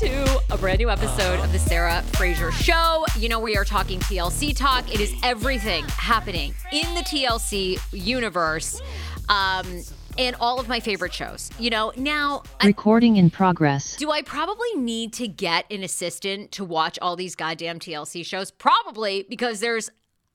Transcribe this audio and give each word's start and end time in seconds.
to 0.00 0.40
a 0.50 0.56
brand 0.56 0.78
new 0.78 0.88
episode 0.88 1.38
of 1.40 1.52
the 1.52 1.58
Sarah 1.58 2.02
Fraser 2.14 2.50
Show. 2.52 3.04
You 3.18 3.28
know, 3.28 3.38
we 3.38 3.54
are 3.58 3.66
talking 3.66 4.00
TLC 4.00 4.56
talk. 4.56 4.90
It 4.94 4.98
is 4.98 5.12
everything 5.22 5.84
happening 5.88 6.54
in 6.72 6.94
the 6.94 7.02
TLC 7.02 7.78
universe. 7.92 8.80
Um, 9.28 9.82
and 10.16 10.36
all 10.40 10.58
of 10.58 10.68
my 10.68 10.80
favorite 10.80 11.12
shows. 11.12 11.50
You 11.58 11.68
know, 11.68 11.92
now 11.98 12.44
recording 12.64 13.16
in 13.16 13.28
progress. 13.28 13.96
Do 13.96 14.10
I 14.10 14.22
probably 14.22 14.72
need 14.74 15.12
to 15.14 15.28
get 15.28 15.70
an 15.70 15.82
assistant 15.82 16.52
to 16.52 16.64
watch 16.64 16.98
all 17.02 17.14
these 17.14 17.36
goddamn 17.36 17.78
TLC 17.78 18.24
shows? 18.24 18.50
Probably 18.50 19.26
because 19.28 19.60
there's 19.60 19.90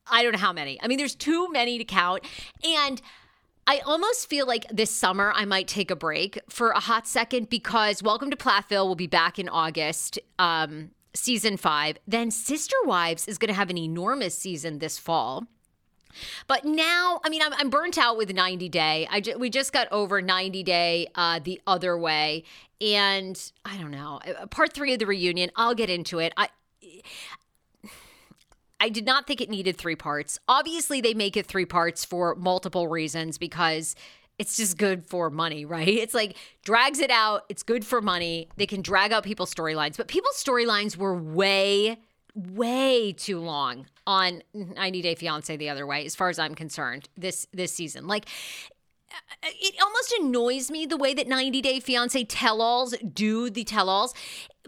I 0.08 0.22
don't 0.22 0.30
know 0.30 0.38
how 0.38 0.52
many. 0.52 0.80
I 0.80 0.86
mean, 0.86 0.98
there's 0.98 1.16
too 1.16 1.50
many 1.50 1.76
to 1.78 1.84
count. 1.84 2.22
And 2.62 3.02
I 3.68 3.80
almost 3.80 4.28
feel 4.28 4.46
like 4.46 4.66
this 4.70 4.92
summer 4.92 5.32
I 5.34 5.44
might 5.44 5.66
take 5.66 5.90
a 5.90 5.96
break 5.96 6.38
for 6.48 6.70
a 6.70 6.78
hot 6.78 7.06
second 7.08 7.50
because 7.50 8.00
Welcome 8.00 8.30
to 8.30 8.36
Plathville 8.36 8.86
will 8.86 8.94
be 8.94 9.08
back 9.08 9.40
in 9.40 9.48
August, 9.48 10.20
um, 10.38 10.90
season 11.14 11.56
five. 11.56 11.98
Then 12.06 12.30
Sister 12.30 12.76
Wives 12.84 13.26
is 13.26 13.38
going 13.38 13.48
to 13.48 13.54
have 13.54 13.68
an 13.68 13.76
enormous 13.76 14.38
season 14.38 14.78
this 14.78 14.98
fall. 14.98 15.46
But 16.46 16.64
now, 16.64 17.20
I 17.24 17.28
mean, 17.28 17.42
I'm, 17.42 17.52
I'm 17.54 17.68
burnt 17.68 17.98
out 17.98 18.16
with 18.16 18.32
90 18.32 18.68
Day. 18.68 19.08
I 19.10 19.20
ju- 19.20 19.36
we 19.36 19.50
just 19.50 19.72
got 19.72 19.88
over 19.90 20.22
90 20.22 20.62
Day 20.62 21.08
uh, 21.16 21.40
the 21.42 21.60
other 21.66 21.98
way, 21.98 22.44
and 22.80 23.52
I 23.64 23.76
don't 23.78 23.90
know. 23.90 24.20
Uh, 24.24 24.46
part 24.46 24.72
three 24.72 24.92
of 24.92 25.00
the 25.00 25.06
reunion. 25.06 25.50
I'll 25.56 25.74
get 25.74 25.90
into 25.90 26.20
it. 26.20 26.32
I 26.36 26.48
I 28.80 28.88
did 28.88 29.06
not 29.06 29.26
think 29.26 29.40
it 29.40 29.48
needed 29.48 29.76
three 29.78 29.96
parts. 29.96 30.38
Obviously, 30.48 31.00
they 31.00 31.14
make 31.14 31.36
it 31.36 31.46
three 31.46 31.64
parts 31.64 32.04
for 32.04 32.34
multiple 32.34 32.88
reasons 32.88 33.38
because 33.38 33.94
it's 34.38 34.56
just 34.56 34.76
good 34.76 35.06
for 35.06 35.30
money, 35.30 35.64
right? 35.76 35.88
It's 35.88 36.14
like 36.14 36.36
drags 36.64 36.98
it 36.98 37.10
out. 37.10 37.44
It's 37.48 37.62
good 37.62 37.84
for 37.84 38.00
money. 38.00 38.48
They 38.56 38.66
can 38.66 38.82
drag 38.82 39.12
out 39.12 39.24
people's 39.24 39.54
storylines, 39.54 39.96
but 39.96 40.08
people's 40.08 40.42
storylines 40.42 40.96
were 40.96 41.14
way, 41.14 41.98
way 42.34 43.12
too 43.12 43.40
long 43.40 43.86
on 44.06 44.42
90 44.54 45.02
Day 45.02 45.14
Fiance 45.14 45.56
the 45.56 45.68
other 45.68 45.86
way, 45.86 46.04
as 46.04 46.14
far 46.14 46.28
as 46.28 46.38
I'm 46.38 46.54
concerned, 46.54 47.08
this 47.16 47.46
this 47.52 47.72
season. 47.72 48.06
Like 48.06 48.26
Uh, 49.42 49.48
it 49.60 49.74
almost 49.82 50.12
annoys 50.20 50.70
me 50.70 50.86
the 50.86 50.96
way 50.96 51.14
that 51.14 51.28
90 51.28 51.60
Day 51.60 51.80
Fiance 51.80 52.24
tell 52.24 52.60
alls 52.60 52.94
do 53.12 53.50
the 53.50 53.64
tell 53.64 53.88
alls 53.88 54.14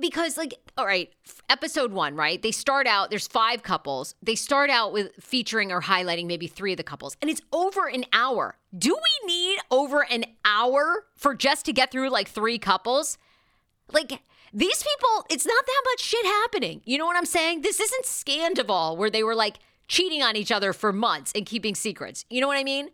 because 0.00 0.36
like 0.36 0.54
all 0.76 0.86
right 0.86 1.10
episode 1.48 1.92
one 1.92 2.14
right? 2.14 2.40
They 2.42 2.52
start 2.52 2.86
out 2.86 3.10
there's 3.10 3.26
five 3.26 3.62
couples. 3.62 4.14
They 4.22 4.34
start 4.34 4.70
out 4.70 4.92
with 4.92 5.12
featuring 5.20 5.72
or 5.72 5.82
highlighting 5.82 6.26
maybe 6.26 6.46
three 6.46 6.72
of 6.72 6.76
the 6.76 6.82
couples 6.82 7.16
and 7.20 7.30
it's 7.30 7.42
over 7.52 7.86
an 7.86 8.04
hour. 8.12 8.56
Do 8.76 8.94
we 8.94 9.26
need 9.26 9.58
over 9.70 10.04
an 10.10 10.24
hour 10.44 11.04
for 11.16 11.34
just 11.34 11.64
to 11.66 11.72
get 11.72 11.90
through 11.90 12.10
like 12.10 12.28
three 12.28 12.58
couples? 12.58 13.18
Like 13.92 14.20
these 14.52 14.82
people 14.82 15.26
it's 15.30 15.46
not 15.46 15.66
that 15.66 15.82
much 15.92 16.00
shit 16.00 16.24
happening. 16.24 16.82
You 16.84 16.98
know 16.98 17.06
what 17.06 17.16
i'm 17.16 17.26
saying? 17.26 17.62
This 17.62 17.80
isn't 17.80 18.04
Scandoval 18.04 18.96
where 18.96 19.10
they 19.10 19.22
were 19.22 19.34
like 19.34 19.58
cheating 19.88 20.22
on 20.22 20.36
each 20.36 20.52
other 20.52 20.72
for 20.72 20.92
months 20.92 21.32
and 21.34 21.46
keeping 21.46 21.74
secrets. 21.74 22.24
You 22.30 22.40
know 22.40 22.46
what 22.46 22.58
i 22.58 22.64
mean 22.64 22.90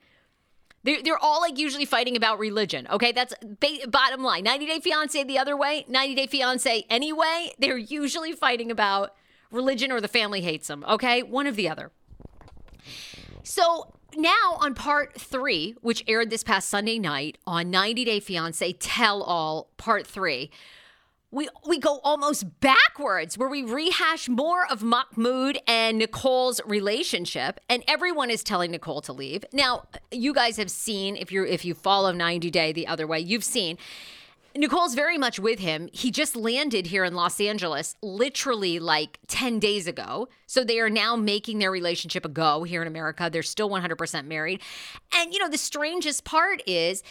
They're, 0.84 1.02
they're 1.02 1.19
all 1.19 1.40
like 1.40 1.58
usually 1.58 1.84
fighting 1.84 2.16
about 2.16 2.38
religion. 2.38 2.86
Okay, 2.90 3.12
that's 3.12 3.34
ba- 3.42 3.88
bottom 3.88 4.22
line. 4.22 4.44
90 4.44 4.66
Day 4.66 4.81
Fiance 4.81 5.25
the 5.25 5.38
other 5.38 5.56
way, 5.56 5.84
90 5.88 6.14
Day 6.14 6.26
Fiance 6.26 6.86
anyway. 6.88 7.52
They're 7.58 7.76
usually 7.78 8.32
fighting 8.32 8.70
about 8.70 9.14
religion 9.50 9.90
or 9.90 10.00
the 10.00 10.08
family 10.08 10.42
hates 10.42 10.69
them. 10.69 10.84
Okay, 10.88 11.22
one 11.22 11.46
of 11.46 11.56
the 11.56 11.69
other. 11.69 11.90
So 13.42 13.94
now 14.16 14.56
on 14.60 14.75
part 14.75 15.20
three, 15.20 15.75
which 15.81 16.04
aired 16.06 16.31
this 16.31 16.44
past 16.44 16.69
Sunday 16.69 16.98
night 16.98 17.38
on 17.46 17.70
90 17.70 18.04
Day 18.04 18.20
Fiance 18.20 18.72
Tell 18.75 19.22
All 19.22 19.70
Part 19.76 20.06
Three, 20.06 20.50
we 21.34 21.48
we 21.66 21.78
go 21.78 22.00
almost 22.04 22.60
backwards 22.60 23.36
where 23.36 23.48
we 23.48 23.64
rehash 23.64 24.28
more 24.28 24.66
of 24.70 24.82
Mahmoud 24.82 25.58
and 25.66 25.98
Nicole's 25.98 26.60
relationship 26.64 27.58
and 27.69 27.82
everyone 27.88 28.31
is 28.31 28.44
telling 28.44 28.70
Nicole 28.70 29.00
to 29.02 29.12
leave. 29.12 29.44
Now, 29.52 29.88
you 30.12 30.32
guys 30.32 30.56
have 30.58 30.70
seen 30.70 31.16
if 31.16 31.32
you're 31.32 31.44
if 31.44 31.64
you 31.64 31.75
follow 31.75 32.12
90 32.12 32.50
Day 32.50 32.72
the 32.72 32.86
other 32.86 33.06
way, 33.06 33.19
you've 33.19 33.44
seen 33.44 33.78
Nicole's 34.56 34.94
very 34.94 35.19
much 35.19 35.40
with 35.40 35.58
him. 35.58 35.88
He 35.92 36.12
just 36.12 36.36
landed 36.36 36.86
here 36.86 37.02
in 37.02 37.14
Los 37.14 37.40
Angeles 37.40 37.96
literally 38.00 38.78
like 38.78 39.19
10 39.26 39.58
days 39.58 39.88
ago. 39.88 40.28
So 40.46 40.62
they 40.62 40.78
are 40.78 40.90
now 40.90 41.16
making 41.16 41.58
their 41.58 41.72
relationship 41.72 42.25
a 42.25 42.28
go 42.28 42.62
here 42.62 42.80
in 42.80 42.87
America. 42.87 43.28
They're 43.32 43.42
still 43.42 43.69
100% 43.69 44.26
married. 44.26 44.60
And, 45.12 45.32
you 45.32 45.40
know, 45.40 45.48
the 45.48 45.58
strangest 45.58 46.22
part 46.22 46.62
is 46.69 47.02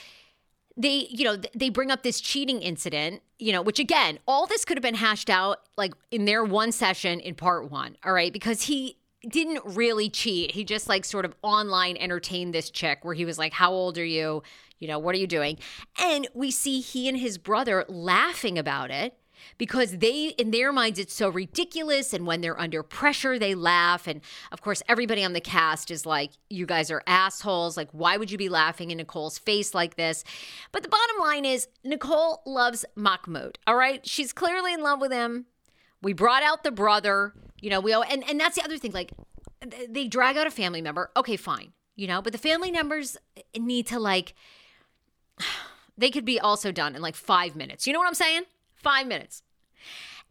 they, 0.76 1.08
you 1.10 1.24
know, 1.24 1.38
they 1.56 1.70
bring 1.70 1.92
up 1.92 2.04
this 2.04 2.20
cheating 2.20 2.62
incident, 2.62 3.22
you 3.38 3.52
know, 3.52 3.62
which 3.62 3.80
again, 3.80 4.20
all 4.28 4.48
this 4.48 4.66
could 4.66 4.78
have 4.78 4.84
been 4.84 4.96
hashed 4.96 5.30
out 5.30 5.60
like 5.78 5.94
in 6.12 6.26
their 6.26 6.44
one 6.44 6.72
session 6.72 7.20
in 7.20 7.36
part 7.36 7.70
one. 7.70 7.96
All 8.04 8.14
right. 8.14 8.34
Because 8.34 8.64
he, 8.64 8.98
didn't 9.28 9.62
really 9.64 10.10
cheat. 10.10 10.52
He 10.52 10.64
just 10.64 10.90
like 10.90 11.06
sort 11.06 11.26
of 11.26 11.34
online 11.42 11.98
entertained 11.98 12.54
this 12.54 12.70
chick 12.70 13.00
where 13.04 13.14
he 13.14 13.26
was 13.26 13.38
like, 13.38 13.54
How 13.54 13.72
old 13.72 13.98
are 13.98 14.06
you? 14.06 14.44
You 14.80 14.88
know, 14.88 15.00
what 15.00 15.16
are 15.16 15.18
you 15.18 15.28
doing? 15.28 15.60
And 15.98 16.28
we 16.34 16.52
see 16.52 16.82
he 16.82 17.08
and 17.08 17.18
his 17.18 17.38
brother 17.38 17.86
laughing 17.88 18.60
about 18.60 18.92
it 18.92 19.16
because 19.58 19.98
they, 19.98 20.30
in 20.38 20.52
their 20.52 20.72
minds, 20.72 21.00
it's 21.00 21.14
so 21.14 21.30
ridiculous. 21.30 22.14
And 22.14 22.26
when 22.26 22.42
they're 22.42 22.60
under 22.60 22.84
pressure, 22.84 23.40
they 23.40 23.56
laugh. 23.56 24.08
And 24.08 24.22
of 24.52 24.62
course, 24.62 24.82
everybody 24.88 25.24
on 25.24 25.34
the 25.34 25.42
cast 25.42 25.92
is 25.92 26.06
like, 26.06 26.32
You 26.50 26.66
guys 26.66 26.92
are 26.92 27.04
assholes. 27.08 27.78
Like, 27.78 27.90
why 27.92 28.18
would 28.18 28.32
you 28.32 28.38
be 28.38 28.50
laughing 28.50 28.92
in 28.92 28.98
Nicole's 28.98 29.38
face 29.38 29.74
like 29.74 29.96
this? 29.96 30.24
But 30.72 30.84
the 30.84 30.90
bottom 30.90 31.18
line 31.20 31.46
is, 31.46 31.68
Nicole 31.84 32.42
loves 32.46 32.86
Mahmoud. 32.96 33.60
All 33.68 33.76
right. 33.76 34.06
She's 34.08 34.34
clearly 34.34 34.74
in 34.74 34.82
love 34.82 35.00
with 35.00 35.12
him. 35.12 35.46
We 36.02 36.14
brought 36.14 36.44
out 36.44 36.64
the 36.64 36.72
brother. 36.72 37.34
You 37.62 37.70
know, 37.70 37.80
we 37.80 37.94
and 37.94 38.24
and 38.30 38.40
that's 38.40 38.58
the 38.58 38.64
other 38.64 38.78
thing. 38.78 38.92
Like, 38.92 39.12
they 39.90 40.08
drag 40.08 40.38
out 40.38 40.48
a 40.48 40.52
family 40.52 40.82
member. 40.82 41.12
Okay, 41.16 41.38
fine. 41.38 41.72
You 41.96 42.08
know, 42.08 42.22
but 42.22 42.34
the 42.34 42.40
family 42.40 42.72
members 42.72 43.18
need 43.58 43.88
to 43.88 44.00
like. 44.00 44.34
They 45.96 46.10
could 46.10 46.26
be 46.26 46.40
also 46.40 46.72
done 46.72 46.96
in 46.96 47.04
like 47.04 47.16
five 47.16 47.56
minutes. 47.56 47.86
You 47.86 47.94
know 47.94 48.00
what 48.00 48.08
I'm 48.08 48.16
saying? 48.16 48.46
Five 48.84 49.08
minutes. 49.08 49.42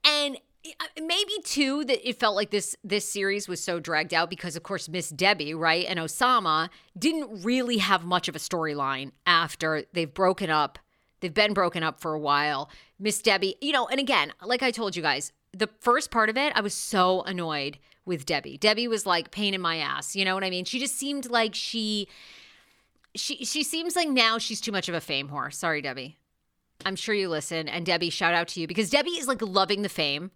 And 0.04 0.38
maybe 0.96 1.32
too 1.42 1.84
that 1.86 2.08
it 2.08 2.20
felt 2.20 2.36
like 2.36 2.50
this 2.50 2.76
this 2.84 3.04
series 3.08 3.48
was 3.48 3.60
so 3.60 3.80
dragged 3.80 4.14
out 4.14 4.30
because 4.30 4.54
of 4.54 4.62
course 4.62 4.88
Miss 4.88 5.08
Debbie 5.08 5.54
right 5.54 5.84
and 5.88 5.98
Osama 5.98 6.68
didn't 6.96 7.42
really 7.42 7.78
have 7.78 8.04
much 8.04 8.28
of 8.28 8.36
a 8.36 8.38
storyline 8.38 9.10
after 9.26 9.82
they've 9.92 10.14
broken 10.14 10.50
up 10.50 10.78
they've 11.18 11.34
been 11.34 11.52
broken 11.52 11.82
up 11.82 12.00
for 12.00 12.14
a 12.14 12.20
while 12.20 12.70
Miss 13.00 13.20
Debbie 13.20 13.56
you 13.60 13.72
know 13.72 13.88
and 13.88 13.98
again 13.98 14.32
like 14.40 14.62
I 14.62 14.70
told 14.70 14.94
you 14.94 15.02
guys 15.02 15.32
the 15.52 15.68
first 15.80 16.10
part 16.10 16.28
of 16.28 16.36
it, 16.36 16.52
I 16.56 16.60
was 16.60 16.74
so 16.74 17.22
annoyed 17.22 17.78
with 18.04 18.26
Debbie. 18.26 18.56
Debbie 18.58 18.88
was 18.88 19.06
like 19.06 19.30
pain 19.30 19.54
in 19.54 19.60
my 19.60 19.76
ass. 19.76 20.16
You 20.16 20.24
know 20.24 20.34
what 20.34 20.44
I 20.44 20.50
mean? 20.50 20.64
She 20.64 20.78
just 20.78 20.96
seemed 20.96 21.30
like 21.30 21.54
she 21.54 22.08
she 23.14 23.44
she 23.44 23.62
seems 23.62 23.94
like 23.94 24.08
now 24.08 24.38
she's 24.38 24.60
too 24.60 24.72
much 24.72 24.88
of 24.88 24.94
a 24.94 25.00
fame 25.00 25.28
whore. 25.28 25.52
Sorry, 25.52 25.82
Debbie. 25.82 26.18
I'm 26.84 26.96
sure 26.96 27.14
you 27.14 27.28
listen. 27.28 27.68
And 27.68 27.86
Debbie, 27.86 28.10
shout 28.10 28.34
out 28.34 28.48
to 28.48 28.60
you 28.60 28.66
because 28.66 28.90
Debbie 28.90 29.10
is 29.10 29.28
like 29.28 29.42
loving 29.42 29.82
the 29.82 29.88
fame. 29.88 30.30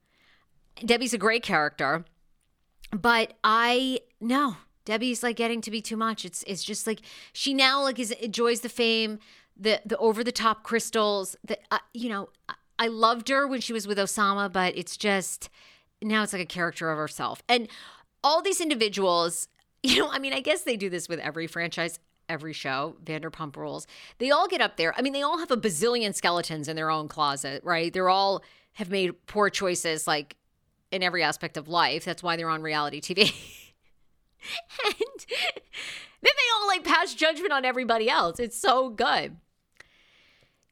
Debbie's 0.85 1.15
a 1.15 1.19
great 1.19 1.43
character. 1.43 2.05
But 2.93 3.35
I 3.43 4.01
no, 4.21 4.57
Debbie's 4.85 5.23
like 5.23 5.37
getting 5.37 5.61
to 5.63 5.71
be 5.71 5.81
too 5.81 5.97
much. 5.97 6.25
It's 6.25 6.43
it's 6.45 6.63
just 6.65 6.87
like 6.87 7.01
she 7.33 7.53
now 7.53 7.83
like 7.83 7.99
is 7.99 8.13
enjoys 8.13 8.61
the 8.61 8.69
fame, 8.69 9.19
the 9.57 9.81
the 9.85 9.97
over 9.99 10.23
the 10.23 10.33
top 10.33 10.63
crystals. 10.63 11.37
The 11.45 11.59
uh, 11.71 11.79
you 11.93 12.09
know 12.09 12.29
I 12.79 12.89
loved 12.89 13.29
her 13.29 13.47
when 13.47 13.61
she 13.61 13.73
was 13.73 13.87
with 13.87 13.99
Osama, 13.99 14.53
but 14.53 14.77
it's 14.77 14.97
just 14.97 15.49
now 16.03 16.23
it's 16.23 16.33
like 16.33 16.43
a 16.43 16.47
character 16.47 16.91
of 16.91 16.99
herself. 16.99 17.43
And 17.49 17.69
all 18.23 18.43
these 18.43 18.61
individuals, 18.61 19.49
you 19.83 19.99
know, 19.99 20.11
I 20.11 20.19
mean, 20.19 20.33
I 20.33 20.41
guess 20.41 20.63
they 20.63 20.77
do 20.77 20.91
this 20.91 21.09
with 21.09 21.21
every 21.21 21.47
franchise, 21.47 21.99
every 22.29 22.53
show, 22.53 22.97
Vanderpump 23.05 23.57
Rules. 23.57 23.87
They 24.19 24.31
all 24.31 24.49
get 24.49 24.61
up 24.61 24.77
there. 24.77 24.95
I 24.97 25.03
mean, 25.03 25.13
they 25.13 25.23
all 25.23 25.39
have 25.39 25.51
a 25.51 25.57
bazillion 25.57 26.15
skeletons 26.15 26.69
in 26.69 26.77
their 26.77 26.91
own 26.91 27.09
closet, 27.09 27.63
right? 27.65 27.93
They're 27.93 28.09
all 28.09 28.43
have 28.75 28.91
made 28.91 29.27
poor 29.27 29.49
choices 29.49 30.07
like 30.07 30.37
in 30.91 31.03
every 31.03 31.23
aspect 31.23 31.57
of 31.57 31.69
life. 31.69 32.05
That's 32.05 32.23
why 32.23 32.37
they're 32.37 32.51
on 32.51 32.63
reality 32.63 33.01
TV. 33.01 33.21
and 34.85 35.27
then 35.27 36.33
they 36.37 36.55
all 36.55 36.67
like 36.67 36.85
pass 36.85 37.15
judgment 37.15 37.53
on 37.53 37.65
everybody 37.65 38.09
else. 38.09 38.39
It's 38.39 38.59
so 38.59 38.91
good. 38.91 39.37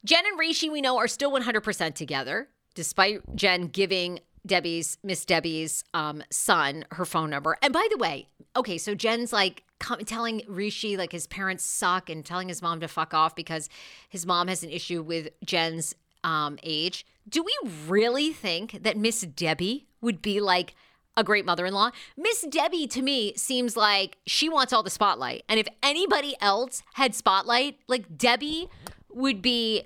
Jen 0.04 0.26
and 0.26 0.38
Rishi, 0.38 0.68
we 0.68 0.82
know, 0.82 0.98
are 0.98 1.08
still 1.08 1.32
100% 1.32 1.94
together, 1.94 2.48
despite 2.74 3.34
Jen 3.34 3.68
giving 3.68 4.20
Debbie's, 4.46 4.98
Miss 5.02 5.24
Debbie's 5.24 5.82
um, 5.94 6.22
son 6.30 6.84
her 6.92 7.06
phone 7.06 7.30
number. 7.30 7.56
And 7.62 7.72
by 7.72 7.88
the 7.90 7.96
way, 7.96 8.28
okay, 8.54 8.76
so 8.76 8.94
Jen's 8.94 9.32
like 9.32 9.63
telling 9.78 10.42
Rishi 10.48 10.96
like 10.96 11.12
his 11.12 11.26
parents 11.26 11.64
suck 11.64 12.08
and 12.08 12.24
telling 12.24 12.48
his 12.48 12.62
mom 12.62 12.80
to 12.80 12.88
fuck 12.88 13.14
off 13.14 13.34
because 13.34 13.68
his 14.08 14.26
mom 14.26 14.48
has 14.48 14.62
an 14.62 14.70
issue 14.70 15.02
with 15.02 15.28
Jen's 15.44 15.94
um, 16.22 16.58
age. 16.62 17.06
Do 17.28 17.42
we 17.42 17.56
really 17.86 18.32
think 18.32 18.82
that 18.82 18.96
Miss 18.96 19.22
Debbie 19.22 19.86
would 20.00 20.22
be 20.22 20.40
like 20.40 20.74
a 21.16 21.24
great 21.24 21.44
mother 21.44 21.66
in 21.66 21.74
law? 21.74 21.90
Miss 22.16 22.42
Debbie 22.42 22.86
to 22.88 23.02
me 23.02 23.34
seems 23.36 23.76
like 23.76 24.18
she 24.26 24.48
wants 24.48 24.72
all 24.72 24.82
the 24.82 24.90
spotlight. 24.90 25.44
And 25.48 25.60
if 25.60 25.68
anybody 25.82 26.34
else 26.40 26.82
had 26.94 27.14
spotlight, 27.14 27.78
like 27.88 28.16
Debbie 28.16 28.68
would 29.10 29.42
be 29.42 29.84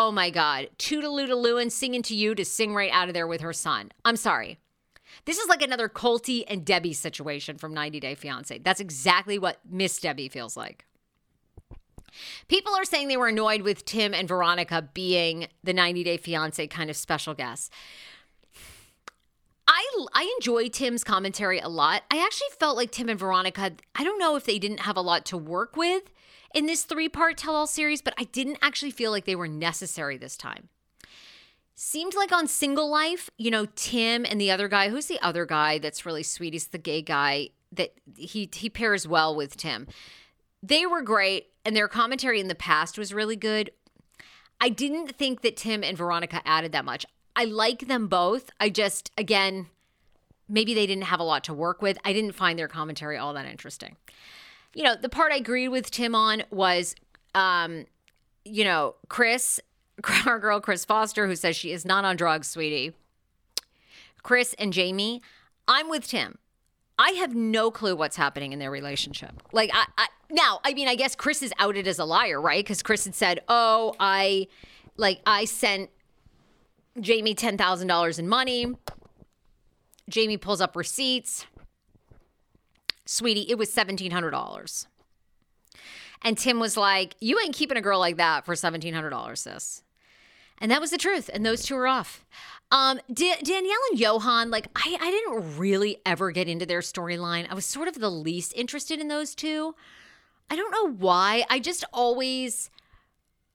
Oh 0.00 0.12
my 0.12 0.30
God. 0.30 0.68
Toodaloo 0.78 1.60
and 1.60 1.72
singing 1.72 2.02
to 2.02 2.14
you 2.14 2.36
to 2.36 2.44
sing 2.44 2.72
right 2.72 2.92
out 2.92 3.08
of 3.08 3.14
there 3.14 3.26
with 3.26 3.40
her 3.40 3.52
son. 3.52 3.90
I'm 4.04 4.14
sorry. 4.14 4.60
This 5.24 5.38
is 5.38 5.48
like 5.48 5.62
another 5.62 5.88
Colty 5.88 6.44
and 6.48 6.64
Debbie 6.64 6.92
situation 6.92 7.58
from 7.58 7.74
90 7.74 8.00
Day 8.00 8.14
Fiance. 8.14 8.58
That's 8.58 8.80
exactly 8.80 9.38
what 9.38 9.58
Miss 9.68 9.98
Debbie 10.00 10.28
feels 10.28 10.56
like. 10.56 10.84
People 12.48 12.74
are 12.74 12.84
saying 12.84 13.08
they 13.08 13.16
were 13.16 13.28
annoyed 13.28 13.62
with 13.62 13.84
Tim 13.84 14.14
and 14.14 14.26
Veronica 14.26 14.88
being 14.94 15.48
the 15.62 15.72
90 15.72 16.04
Day 16.04 16.16
Fiance 16.16 16.66
kind 16.68 16.90
of 16.90 16.96
special 16.96 17.34
guests. 17.34 17.70
I, 19.66 20.06
I 20.14 20.34
enjoy 20.38 20.68
Tim's 20.68 21.04
commentary 21.04 21.58
a 21.58 21.68
lot. 21.68 22.02
I 22.10 22.24
actually 22.24 22.48
felt 22.58 22.76
like 22.76 22.90
Tim 22.90 23.10
and 23.10 23.18
Veronica, 23.18 23.72
I 23.94 24.02
don't 24.02 24.18
know 24.18 24.34
if 24.36 24.44
they 24.44 24.58
didn't 24.58 24.80
have 24.80 24.96
a 24.96 25.02
lot 25.02 25.26
to 25.26 25.36
work 25.36 25.76
with 25.76 26.04
in 26.54 26.64
this 26.64 26.84
three 26.84 27.08
part 27.10 27.36
tell 27.36 27.54
all 27.54 27.66
series, 27.66 28.00
but 28.00 28.14
I 28.16 28.24
didn't 28.24 28.58
actually 28.62 28.92
feel 28.92 29.10
like 29.10 29.26
they 29.26 29.36
were 29.36 29.48
necessary 29.48 30.16
this 30.16 30.38
time. 30.38 30.70
Seemed 31.80 32.14
like 32.14 32.32
on 32.32 32.48
Single 32.48 32.90
Life, 32.90 33.30
you 33.38 33.50
know, 33.50 33.66
Tim 33.76 34.26
and 34.28 34.40
the 34.40 34.50
other 34.50 34.66
guy, 34.66 34.88
who's 34.88 35.06
the 35.06 35.20
other 35.20 35.46
guy 35.46 35.78
that's 35.78 36.04
really 36.04 36.24
sweet? 36.24 36.52
He's 36.52 36.68
the 36.68 36.78
gay 36.78 37.02
guy 37.02 37.50
that 37.72 37.94
he 38.16 38.48
he 38.52 38.68
pairs 38.68 39.06
well 39.06 39.34
with 39.34 39.56
Tim. 39.56 39.86
They 40.62 40.86
were 40.86 41.02
great, 41.02 41.50
and 41.64 41.76
their 41.76 41.86
commentary 41.86 42.40
in 42.40 42.48
the 42.48 42.54
past 42.56 42.98
was 42.98 43.14
really 43.14 43.36
good. 43.36 43.70
I 44.60 44.70
didn't 44.70 45.14
think 45.16 45.42
that 45.42 45.56
Tim 45.56 45.84
and 45.84 45.96
Veronica 45.96 46.42
added 46.44 46.72
that 46.72 46.84
much. 46.84 47.06
I 47.36 47.44
like 47.44 47.86
them 47.86 48.08
both. 48.08 48.50
I 48.58 48.70
just, 48.70 49.12
again, 49.16 49.68
maybe 50.48 50.74
they 50.74 50.86
didn't 50.86 51.04
have 51.04 51.20
a 51.20 51.24
lot 51.24 51.44
to 51.44 51.54
work 51.54 51.80
with. 51.80 51.96
I 52.04 52.12
didn't 52.12 52.32
find 52.32 52.58
their 52.58 52.66
commentary 52.66 53.16
all 53.16 53.34
that 53.34 53.46
interesting 53.46 53.96
you 54.74 54.82
know, 54.84 54.94
the 54.94 55.08
part 55.08 55.32
I 55.32 55.36
agreed 55.36 55.68
with 55.68 55.90
Tim 55.90 56.14
on 56.14 56.44
was, 56.50 56.94
um, 57.34 57.86
you 58.44 58.64
know, 58.64 58.94
Chris, 59.08 59.60
our 60.26 60.38
girl 60.38 60.60
Kris 60.60 60.84
Foster, 60.84 61.26
who 61.26 61.36
says 61.36 61.56
she 61.56 61.72
is 61.72 61.84
not 61.84 62.04
on 62.04 62.16
drugs, 62.16 62.48
sweetie. 62.48 62.94
Kris 64.22 64.54
and 64.58 64.72
Jamie, 64.72 65.22
I'm 65.66 65.88
with 65.88 66.06
Tim. 66.06 66.38
I 66.98 67.10
have 67.12 67.34
no 67.34 67.70
clue 67.70 67.94
what's 67.94 68.16
happening 68.16 68.52
in 68.52 68.58
their 68.58 68.70
relationship. 68.70 69.42
Like, 69.52 69.70
I, 69.72 69.86
I 69.96 70.06
now, 70.30 70.60
I 70.64 70.74
mean, 70.74 70.88
I 70.88 70.96
guess 70.96 71.14
Kris 71.14 71.42
is 71.42 71.52
outed 71.58 71.86
as 71.86 71.98
a 71.98 72.04
liar, 72.04 72.40
right? 72.40 72.64
Because 72.64 72.82
Kris 72.82 73.04
had 73.04 73.14
said, 73.14 73.40
"Oh, 73.48 73.94
I, 74.00 74.48
like, 74.96 75.20
I 75.24 75.44
sent 75.44 75.90
Jamie 77.00 77.34
ten 77.34 77.56
thousand 77.56 77.86
dollars 77.86 78.18
in 78.18 78.28
money." 78.28 78.74
Jamie 80.08 80.38
pulls 80.38 80.60
up 80.60 80.74
receipts 80.74 81.46
sweetie, 83.08 83.46
it 83.48 83.58
was 83.58 83.74
$1,700. 83.74 84.86
And 86.22 86.36
Tim 86.36 86.60
was 86.60 86.76
like, 86.76 87.16
You 87.20 87.40
ain't 87.40 87.54
keeping 87.54 87.76
a 87.76 87.80
girl 87.80 87.98
like 87.98 88.16
that 88.18 88.44
for 88.44 88.54
$1,700, 88.54 89.38
sis. 89.38 89.82
And 90.60 90.70
that 90.70 90.80
was 90.80 90.90
the 90.90 90.98
truth. 90.98 91.30
And 91.32 91.44
those 91.44 91.62
two 91.62 91.76
are 91.76 91.86
off. 91.86 92.24
Um, 92.70 93.00
D- 93.12 93.34
Danielle 93.42 93.78
and 93.90 93.98
Yohan, 93.98 94.50
like, 94.50 94.68
I, 94.76 94.96
I 95.00 95.10
didn't 95.10 95.58
really 95.58 95.98
ever 96.04 96.30
get 96.32 96.48
into 96.48 96.66
their 96.66 96.80
storyline. 96.80 97.46
I 97.50 97.54
was 97.54 97.64
sort 97.64 97.88
of 97.88 97.94
the 97.94 98.10
least 98.10 98.52
interested 98.54 99.00
in 99.00 99.08
those 99.08 99.34
two. 99.34 99.74
I 100.50 100.56
don't 100.56 100.70
know 100.70 100.92
why. 100.92 101.44
I 101.48 101.60
just 101.60 101.84
always, 101.92 102.70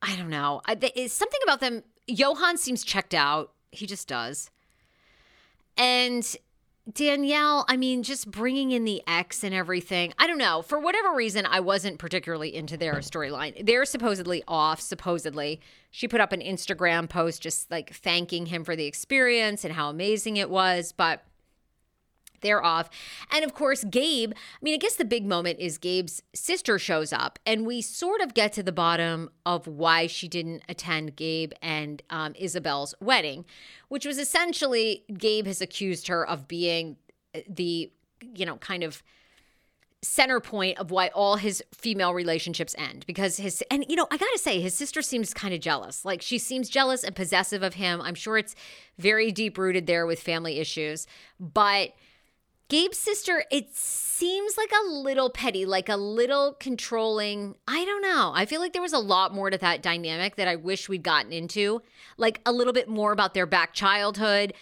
I 0.02 0.16
don't 0.16 0.30
know. 0.30 0.62
I, 0.66 0.78
it's 0.96 1.14
something 1.14 1.40
about 1.44 1.60
them. 1.60 1.84
Yohan 2.10 2.58
seems 2.58 2.84
checked 2.84 3.14
out. 3.14 3.52
He 3.72 3.86
just 3.86 4.08
does. 4.08 4.50
And 5.78 6.36
Danielle, 6.92 7.64
I 7.70 7.78
mean, 7.78 8.04
just 8.04 8.30
bringing 8.30 8.72
in 8.72 8.84
the 8.84 9.02
ex 9.08 9.44
and 9.44 9.54
everything. 9.54 10.14
I 10.20 10.28
don't 10.28 10.38
know. 10.38 10.62
For 10.62 10.78
whatever 10.78 11.16
reason, 11.16 11.46
I 11.46 11.62
wasn't 11.62 11.98
particularly 11.98 12.54
into 12.54 12.76
their 12.76 12.96
storyline. 12.96 13.66
They're 13.66 13.86
supposedly 13.86 14.44
off, 14.50 14.82
supposedly. 14.82 15.62
She 15.92 16.10
put 16.10 16.20
up 16.20 16.34
an 16.34 16.42
Instagram 16.42 17.08
post 17.08 17.42
just 17.42 17.72
like 17.72 17.94
thanking 17.94 18.48
him 18.48 18.66
for 18.66 18.76
the 18.76 18.86
experience 18.86 19.64
and 19.64 19.74
how 19.74 19.90
amazing 19.90 20.36
it 20.36 20.50
was. 20.50 20.92
But 20.92 21.24
they're 22.44 22.64
off. 22.64 22.90
And 23.32 23.44
of 23.44 23.54
course, 23.54 23.84
Gabe, 23.84 24.34
I 24.34 24.60
mean, 24.62 24.76
I 24.76 24.78
guess 24.78 24.96
the 24.96 25.06
big 25.06 25.26
moment 25.26 25.60
is 25.60 25.78
Gabe's 25.78 26.22
sister 26.34 26.78
shows 26.78 27.12
up, 27.12 27.40
and 27.46 27.66
we 27.66 27.82
sort 27.82 28.22
of 28.22 28.34
get 28.34 28.54
to 28.54 28.64
the 28.64 28.72
bottom 28.72 29.30
of 29.46 29.68
why 29.68 30.08
she 30.08 30.28
didn't 30.28 30.64
attend 30.70 31.16
Gabe 31.16 31.54
and 31.62 32.02
um, 32.10 32.34
Isabel's 32.38 32.94
wedding, 33.00 33.46
which 33.88 34.06
was 34.06 34.18
essentially 34.18 35.04
Gabe 35.18 35.48
has 35.48 35.62
accused 35.62 36.08
her 36.08 36.28
of 36.28 36.48
being 36.48 36.98
uh, 37.34 37.40
the, 37.50 37.92
you 38.22 38.46
know, 38.46 38.58
kind 38.58 38.84
of 38.84 39.02
center 40.04 40.42
point 40.42 40.78
of 40.78 40.92
why 40.92 41.08
all 41.10 41.38
his 41.38 41.64
female 41.74 42.14
relationships 42.14 42.76
end 42.78 43.06
because 43.08 43.38
his 43.38 43.64
and 43.72 43.86
you 43.88 43.96
know 43.96 44.06
I 44.12 44.18
got 44.18 44.30
to 44.34 44.38
say 44.38 44.60
his 44.60 44.74
sister 44.76 45.02
seems 45.02 45.34
kind 45.34 45.54
of 45.54 45.62
jealous 45.62 46.04
like 46.04 46.22
she 46.22 46.38
seems 46.38 46.68
jealous 46.68 47.06
and 47.06 47.16
possessive 47.16 47.64
of 47.64 47.76
him 47.76 48.02
I'm 48.02 48.14
sure 48.14 48.38
it's 48.38 48.54
very 48.98 49.32
deep 49.32 49.58
rooted 49.58 49.88
there 49.88 50.06
with 50.06 50.20
family 50.20 50.60
issues 50.60 51.08
but 51.40 51.94
Gabe's 52.74 52.98
sister, 52.98 53.44
it 53.52 53.76
seems 53.76 54.58
like 54.58 54.72
a 54.72 54.88
little 54.88 55.30
petty, 55.30 55.64
like 55.64 55.90
a 55.90 55.96
little 55.96 56.54
controlling. 56.60 57.54
I 57.68 57.86
don't 57.86 58.02
know. 58.02 58.32
I 58.34 58.48
feel 58.48 58.60
like 58.60 58.74
there 58.74 58.82
was 58.82 58.94
a 58.94 58.98
lot 58.98 59.32
more 59.32 59.52
to 59.52 59.60
that 59.60 59.84
dynamic 59.84 60.38
that 60.38 60.48
I 60.48 60.56
wish 60.56 60.90
we'd 60.90 61.04
gotten 61.04 61.32
into, 61.32 61.84
like 62.18 62.42
a 62.48 62.52
little 62.52 62.74
bit 62.74 62.90
more 62.90 63.12
about 63.12 63.36
their 63.36 63.46
back 63.46 63.76
childhood. 63.76 64.56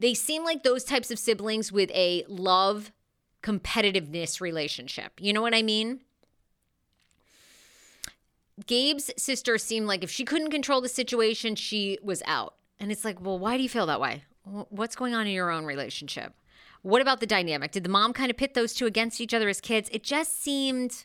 They 0.00 0.14
seem 0.14 0.44
like 0.44 0.62
those 0.62 0.82
types 0.82 1.10
of 1.10 1.18
siblings 1.18 1.70
with 1.70 1.90
a 1.90 2.24
love 2.26 2.90
competitiveness 3.42 4.40
relationship. 4.40 5.12
You 5.20 5.34
know 5.34 5.42
what 5.42 5.54
I 5.54 5.60
mean? 5.60 6.00
Gabe's 8.66 9.10
sister 9.18 9.58
seemed 9.58 9.86
like 9.86 10.02
if 10.02 10.10
she 10.10 10.24
couldn't 10.24 10.52
control 10.52 10.80
the 10.80 10.88
situation, 10.88 11.56
she 11.56 11.98
was 12.02 12.22
out. 12.24 12.54
And 12.80 12.90
it's 12.90 13.04
like, 13.04 13.20
well, 13.20 13.38
why 13.38 13.58
do 13.58 13.62
you 13.62 13.68
feel 13.68 13.84
that 13.84 14.00
way? 14.00 14.24
What's 14.70 14.96
going 14.96 15.12
on 15.12 15.26
in 15.26 15.34
your 15.34 15.50
own 15.50 15.66
relationship? 15.66 16.32
What 16.82 17.00
about 17.00 17.20
the 17.20 17.26
dynamic? 17.26 17.70
Did 17.70 17.84
the 17.84 17.88
mom 17.88 18.12
kind 18.12 18.30
of 18.30 18.36
pit 18.36 18.54
those 18.54 18.74
two 18.74 18.86
against 18.86 19.20
each 19.20 19.32
other 19.32 19.48
as 19.48 19.60
kids? 19.60 19.88
It 19.92 20.02
just 20.02 20.42
seemed 20.42 21.04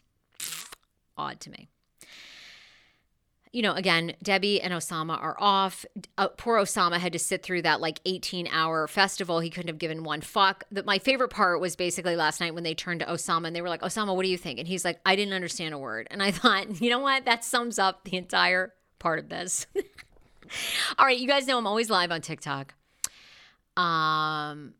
odd 1.17 1.39
to 1.41 1.51
me. 1.51 1.69
You 3.53 3.61
know, 3.61 3.73
again, 3.73 4.13
Debbie 4.21 4.61
and 4.61 4.73
Osama 4.73 5.21
are 5.21 5.35
off. 5.39 5.85
Uh, 6.17 6.27
poor 6.27 6.57
Osama 6.57 6.97
had 6.97 7.13
to 7.13 7.19
sit 7.19 7.43
through 7.43 7.61
that 7.61 7.79
like 7.79 7.99
18 8.05 8.47
hour 8.51 8.87
festival. 8.87 9.39
He 9.39 9.49
couldn't 9.49 9.69
have 9.69 9.77
given 9.77 10.03
one 10.03 10.21
fuck. 10.21 10.65
But 10.71 10.85
my 10.85 10.99
favorite 10.99 11.29
part 11.29 11.61
was 11.61 11.75
basically 11.75 12.15
last 12.15 12.39
night 12.39 12.53
when 12.53 12.63
they 12.63 12.75
turned 12.75 12.99
to 12.99 13.05
Osama 13.05 13.47
and 13.47 13.55
they 13.55 13.61
were 13.61 13.69
like, 13.69 13.81
Osama, 13.81 14.15
what 14.15 14.23
do 14.23 14.29
you 14.29 14.37
think? 14.37 14.59
And 14.59 14.67
he's 14.67 14.83
like, 14.83 14.99
I 15.05 15.15
didn't 15.15 15.33
understand 15.33 15.73
a 15.73 15.77
word. 15.77 16.07
And 16.11 16.21
I 16.21 16.31
thought, 16.31 16.81
you 16.81 16.89
know 16.89 16.99
what? 16.99 17.25
That 17.25 17.43
sums 17.43 17.79
up 17.79 18.03
the 18.03 18.17
entire 18.17 18.73
part 18.99 19.17
of 19.17 19.29
this. 19.29 19.65
All 20.97 21.05
right, 21.05 21.17
you 21.17 21.27
guys 21.27 21.47
know 21.47 21.57
I'm 21.57 21.67
always 21.67 21.89
live 21.89 22.11
on 22.11 22.21
TikTok. 22.21 22.73
Um, 23.75 24.73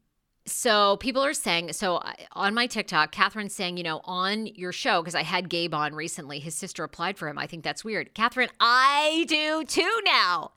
so 0.48 0.98
people 0.98 1.24
are 1.24 1.34
saying 1.34 1.74
so 1.74 2.02
on 2.32 2.54
my 2.54 2.66
tiktok 2.68 3.12
catherine's 3.12 3.54
saying 3.54 3.78
you 3.78 3.84
know 3.84 4.02
on 4.06 4.48
your 4.48 4.72
show 4.72 5.02
because 5.02 5.16
i 5.16 5.24
had 5.24 5.50
gabe 5.50 5.74
on 5.74 5.94
recently 5.94 6.40
his 6.40 6.56
sister 6.56 6.84
applied 6.84 7.18
for 7.18 7.28
him 7.28 7.38
i 7.38 7.46
think 7.46 7.64
that's 7.64 7.84
weird. 7.84 8.14
Catherine 8.14 8.50
i 8.60 9.26
do 9.28 9.64
too 9.66 10.02
now. 10.06 10.52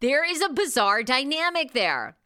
There 0.00 0.24
is 0.28 0.42
a 0.42 0.48
bizarre 0.50 1.02
dynamic 1.02 1.72
there. 1.72 2.16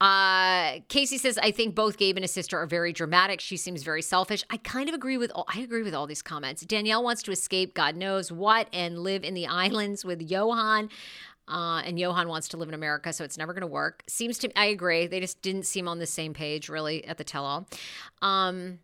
Uh 0.00 0.78
casey 0.88 1.18
says 1.18 1.38
i 1.38 1.50
think 1.50 1.74
both 1.74 1.98
gabe 1.98 2.16
and 2.16 2.24
his 2.24 2.30
sister 2.30 2.56
are 2.58 2.66
very 2.66 2.92
dramatic. 2.92 3.40
She 3.40 3.56
seems 3.56 3.82
very 3.82 4.02
selfish. 4.02 4.44
I 4.48 4.58
kind 4.58 4.88
of 4.88 4.94
agree 4.94 5.18
with 5.18 5.32
all 5.34 5.46
i 5.52 5.58
agree 5.60 5.82
with 5.82 5.94
all 5.94 6.06
these 6.06 6.22
comments. 6.22 6.62
Danielle 6.62 7.02
wants 7.02 7.22
to 7.24 7.32
escape 7.32 7.74
god 7.74 7.96
knows 7.96 8.30
what 8.30 8.68
and 8.72 9.00
live 9.00 9.24
in 9.24 9.34
the 9.34 9.46
islands 9.64 10.04
with 10.04 10.28
yohan 10.28 10.90
uh, 11.48 11.82
and 11.84 11.98
Yohan 11.98 12.26
wants 12.26 12.48
to 12.48 12.56
live 12.56 12.68
in 12.68 12.74
America, 12.74 13.12
so 13.12 13.24
it's 13.24 13.38
never 13.38 13.52
going 13.52 13.62
to 13.62 13.66
work. 13.66 14.02
Seems 14.06 14.38
to 14.38 14.58
I 14.58 14.66
agree. 14.66 15.06
They 15.06 15.20
just 15.20 15.42
didn't 15.42 15.64
seem 15.64 15.88
on 15.88 15.98
the 15.98 16.06
same 16.06 16.34
page 16.34 16.68
really 16.68 17.04
at 17.06 17.18
the 17.18 17.24
tell-all. 17.24 17.66
Um, 18.22 18.80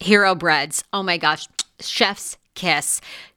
Hero 0.00 0.34
breads. 0.34 0.84
Oh 0.92 1.02
my 1.02 1.16
gosh, 1.16 1.48
chef's 1.80 2.36
kiss. 2.54 3.00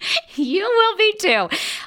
you 0.34 0.62
will 0.62 0.96
be 0.96 1.14
too. 1.18 1.48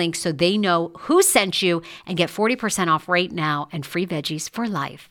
link 0.00 0.16
so 0.16 0.32
they 0.32 0.56
know 0.56 0.92
who 1.04 1.20
sent 1.22 1.62
you 1.62 1.82
and 2.06 2.16
get 2.16 2.30
40% 2.30 2.88
off 2.88 3.08
right 3.08 3.32
now 3.32 3.68
and 3.72 3.84
free 3.84 4.06
veggies 4.06 4.48
for 4.48 4.66
life. 4.66 5.10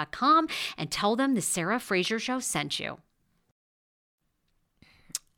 and 0.77 0.91
tell 0.91 1.15
them 1.15 1.35
the 1.35 1.41
Sarah 1.41 1.79
Fraser 1.79 2.19
Show 2.19 2.39
sent 2.39 2.79
you. 2.79 2.99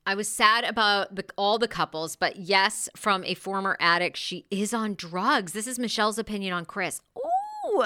I 0.06 0.16
was 0.16 0.28
sad 0.28 0.66
about 0.66 1.16
the, 1.16 1.26
all 1.38 1.58
the 1.58 1.68
couples, 1.68 2.16
but 2.16 2.36
yes, 2.36 2.90
from 2.96 3.24
a 3.24 3.36
former 3.36 3.78
addict, 3.80 4.18
she 4.18 4.46
is 4.52 4.74
on 4.74 4.96
drugs. 4.96 5.54
This 5.54 5.68
is 5.68 5.80
Michelle's 5.80 6.20
opinion 6.20 6.54
on 6.54 6.66
Kris. 6.66 7.02
Ooh. 7.18 7.84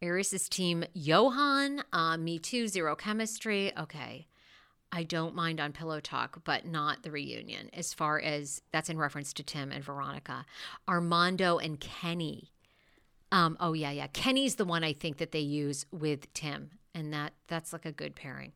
Aries' 0.00 0.48
team, 0.48 0.84
Yohan, 0.96 1.82
uh, 1.92 2.16
Me 2.16 2.38
Too, 2.38 2.68
Zero 2.68 2.94
Chemistry. 2.94 3.76
Okay. 3.76 4.28
I 4.92 5.02
don't 5.02 5.34
mind 5.34 5.60
on 5.60 5.72
Pillow 5.72 6.00
Talk, 6.00 6.42
but 6.44 6.66
not 6.66 7.02
the 7.02 7.10
reunion, 7.10 7.70
as 7.72 7.92
far 7.94 8.20
as 8.20 8.62
that's 8.72 8.88
in 8.88 8.98
reference 8.98 9.32
to 9.34 9.42
Tim 9.42 9.70
and 9.70 9.84
Veronica. 9.84 10.46
Armando 10.88 11.58
and 11.58 11.78
Kenny. 11.78 12.50
Um, 13.32 13.56
oh 13.60 13.72
yeah, 13.72 13.90
yeah. 13.90 14.06
Kenny's 14.08 14.56
the 14.56 14.64
one 14.64 14.84
I 14.84 14.92
think 14.92 15.18
that 15.18 15.32
they 15.32 15.40
use 15.40 15.86
with 15.92 16.32
Tim, 16.34 16.70
and 16.94 17.12
that 17.12 17.32
that's 17.46 17.72
like 17.72 17.86
a 17.86 17.92
good 17.92 18.16
pairing. 18.16 18.52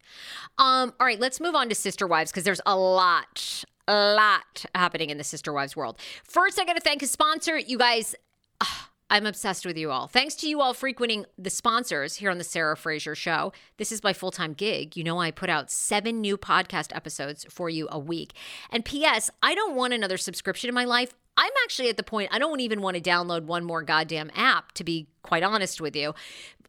Um, 0.58 0.92
all 0.98 1.06
right, 1.06 1.20
let's 1.20 1.40
move 1.40 1.54
on 1.54 1.68
to 1.68 1.74
sister 1.74 2.06
wives 2.06 2.30
because 2.30 2.44
there's 2.44 2.60
a 2.66 2.76
lot, 2.76 3.64
a 3.86 4.14
lot 4.14 4.64
happening 4.74 5.10
in 5.10 5.18
the 5.18 5.24
sister 5.24 5.52
wives 5.52 5.76
world. 5.76 5.98
First, 6.24 6.60
I 6.60 6.64
got 6.64 6.74
to 6.74 6.80
thank 6.80 7.02
a 7.02 7.06
sponsor. 7.06 7.58
You 7.58 7.78
guys. 7.78 8.14
Uh, 8.60 8.66
I'm 9.10 9.26
obsessed 9.26 9.66
with 9.66 9.76
you 9.76 9.90
all. 9.90 10.08
Thanks 10.08 10.34
to 10.36 10.48
you 10.48 10.60
all 10.62 10.72
frequenting 10.72 11.26
the 11.38 11.50
sponsors 11.50 12.16
here 12.16 12.30
on 12.30 12.38
the 12.38 12.42
Sarah 12.42 12.76
Fraser 12.76 13.14
Show. 13.14 13.52
This 13.76 13.92
is 13.92 14.02
my 14.02 14.12
full 14.12 14.30
time 14.30 14.54
gig. 14.54 14.96
You 14.96 15.04
know, 15.04 15.20
I 15.20 15.30
put 15.30 15.50
out 15.50 15.70
seven 15.70 16.20
new 16.20 16.36
podcast 16.36 16.94
episodes 16.96 17.46
for 17.50 17.68
you 17.68 17.86
a 17.92 17.98
week. 17.98 18.32
And 18.70 18.84
P.S., 18.84 19.30
I 19.42 19.54
don't 19.54 19.76
want 19.76 19.92
another 19.92 20.16
subscription 20.16 20.68
in 20.68 20.74
my 20.74 20.84
life. 20.84 21.14
I'm 21.36 21.52
actually 21.64 21.88
at 21.88 21.96
the 21.96 22.02
point 22.02 22.30
I 22.32 22.38
don't 22.38 22.60
even 22.60 22.80
want 22.80 22.96
to 22.96 23.02
download 23.02 23.44
one 23.44 23.64
more 23.64 23.82
goddamn 23.82 24.30
app, 24.34 24.72
to 24.72 24.84
be 24.84 25.08
quite 25.22 25.42
honest 25.42 25.80
with 25.80 25.96
you. 25.96 26.14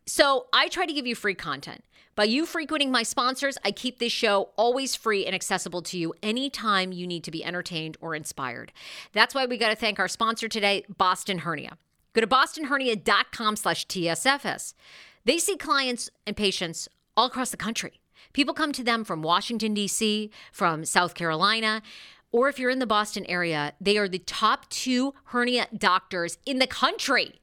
So 0.05 0.47
I 0.53 0.67
try 0.67 0.85
to 0.85 0.93
give 0.93 1.07
you 1.07 1.15
free 1.15 1.35
content. 1.35 1.83
By 2.15 2.23
you 2.23 2.45
frequenting 2.45 2.91
my 2.91 3.03
sponsors, 3.03 3.57
I 3.65 3.71
keep 3.71 3.99
this 3.99 4.11
show 4.11 4.51
always 4.55 4.95
free 4.95 5.25
and 5.25 5.35
accessible 5.35 5.81
to 5.81 5.97
you 5.97 6.13
anytime 6.23 6.93
you 6.93 7.05
need 7.05 7.25
to 7.25 7.31
be 7.31 7.43
entertained 7.43 7.97
or 7.99 8.15
inspired. 8.15 8.71
That's 9.11 9.35
why 9.35 9.45
we 9.45 9.57
got 9.57 9.69
to 9.69 9.75
thank 9.75 9.99
our 9.99 10.07
sponsor 10.07 10.47
today, 10.47 10.85
Boston 10.97 11.39
Hernia. 11.39 11.77
Go 12.13 12.21
to 12.21 12.27
bostonhernia.com 12.27 13.57
slash 13.57 13.85
TSFS. 13.87 14.73
They 15.25 15.37
see 15.37 15.57
clients 15.57 16.09
and 16.25 16.37
patients 16.37 16.87
all 17.17 17.25
across 17.25 17.49
the 17.49 17.57
country. 17.57 17.99
People 18.31 18.53
come 18.53 18.71
to 18.71 18.83
them 18.83 19.03
from 19.03 19.21
Washington, 19.21 19.73
D.C., 19.73 20.31
from 20.53 20.85
South 20.85 21.15
Carolina, 21.15 21.81
or 22.35 22.49
if 22.49 22.59
you're 22.59 22.69
in 22.69 22.79
the 22.79 22.85
Boston 22.85 23.25
area, 23.27 23.71
they 23.79 23.97
are 23.97 24.09
the 24.09 24.19
top 24.19 24.69
two 24.69 25.13
hernia 25.27 25.67
doctors 25.73 26.37
in 26.45 26.59
the 26.59 26.67
country. 26.67 27.35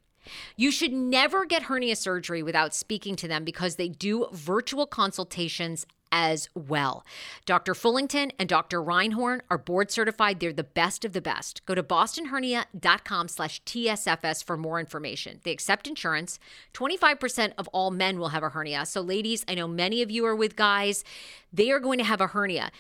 You 0.55 0.71
should 0.71 0.93
never 0.93 1.47
get 1.47 1.63
hernia 1.63 1.97
surgery 1.97 2.43
without 2.43 2.75
speaking 2.75 3.17
to 3.17 3.27
them 3.27 3.43
because 3.43 3.77
they 3.77 3.89
do 3.89 4.27
virtual 4.33 4.87
consultations 4.87 5.87
as 6.13 6.51
well. 6.55 7.07
Dr. 7.47 7.73
Fullington 7.73 8.33
and 8.39 8.51
Dr. 8.51 8.83
Reinhorn 8.83 9.41
are 9.49 9.57
board 9.57 9.91
certified. 9.91 10.41
They're 10.41 10.53
the 10.53 10.63
best 10.63 11.07
of 11.07 11.15
the 11.15 11.23
best. 11.23 11.65
Go 11.65 11.75
to 11.75 11.83
bostonhernia.com 11.83 13.29
slash 13.29 13.63
TSFS 13.65 14.45
for 14.45 14.59
more 14.59 14.79
information. 14.79 15.41
They 15.43 15.53
accept 15.53 15.89
insurance. 15.89 16.39
25% 16.75 17.55
of 17.57 17.67
all 17.69 17.91
men 17.91 18.19
will 18.19 18.29
have 18.29 18.43
a 18.43 18.51
hernia. 18.51 18.85
So 18.85 19.01
ladies, 19.01 19.43
I 19.49 19.55
know 19.55 19.67
many 19.67 20.03
of 20.03 20.11
you 20.11 20.27
are 20.27 20.37
with 20.37 20.55
guys. 20.55 21.03
They 21.51 21.71
are 21.71 21.81
going 21.81 21.97
to 21.97 22.05
have 22.05 22.21
a 22.21 22.27
hernia 22.27 22.71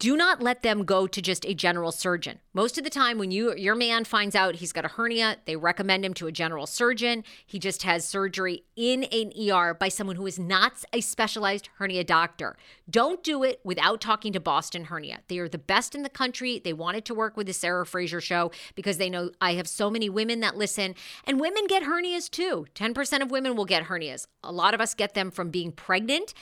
do 0.00 0.16
not 0.16 0.42
let 0.42 0.62
them 0.62 0.84
go 0.84 1.06
to 1.06 1.20
just 1.20 1.44
a 1.44 1.52
general 1.52 1.92
surgeon. 1.92 2.40
Most 2.54 2.78
of 2.78 2.84
the 2.84 2.90
time 2.90 3.18
when 3.18 3.30
you 3.30 3.54
your 3.54 3.74
man 3.74 4.04
finds 4.04 4.34
out 4.34 4.56
he's 4.56 4.72
got 4.72 4.86
a 4.86 4.88
hernia, 4.88 5.36
they 5.44 5.56
recommend 5.56 6.06
him 6.06 6.14
to 6.14 6.26
a 6.26 6.32
general 6.32 6.66
surgeon. 6.66 7.22
He 7.46 7.58
just 7.58 7.82
has 7.82 8.08
surgery 8.08 8.64
in 8.76 9.04
an 9.04 9.30
ER 9.38 9.74
by 9.74 9.88
someone 9.88 10.16
who 10.16 10.26
is 10.26 10.38
not 10.38 10.84
a 10.94 11.02
specialized 11.02 11.68
hernia 11.76 12.02
doctor. 12.02 12.56
Don't 12.88 13.22
do 13.22 13.44
it 13.44 13.60
without 13.62 14.00
talking 14.00 14.32
to 14.32 14.40
Boston 14.40 14.84
Hernia. 14.84 15.20
They 15.28 15.38
are 15.38 15.50
the 15.50 15.58
best 15.58 15.94
in 15.94 16.02
the 16.02 16.08
country. 16.08 16.58
They 16.58 16.72
wanted 16.72 17.04
to 17.04 17.14
work 17.14 17.36
with 17.36 17.46
the 17.46 17.52
Sarah 17.52 17.84
Fraser 17.84 18.22
show 18.22 18.50
because 18.74 18.96
they 18.96 19.10
know 19.10 19.30
I 19.40 19.52
have 19.54 19.68
so 19.68 19.90
many 19.90 20.08
women 20.08 20.40
that 20.40 20.56
listen 20.56 20.94
and 21.24 21.38
women 21.38 21.66
get 21.68 21.82
hernias 21.82 22.30
too. 22.30 22.66
10% 22.74 23.20
of 23.20 23.30
women 23.30 23.54
will 23.54 23.66
get 23.66 23.84
hernias. 23.84 24.26
A 24.42 24.50
lot 24.50 24.72
of 24.72 24.80
us 24.80 24.94
get 24.94 25.12
them 25.12 25.30
from 25.30 25.50
being 25.50 25.72
pregnant 25.72 26.32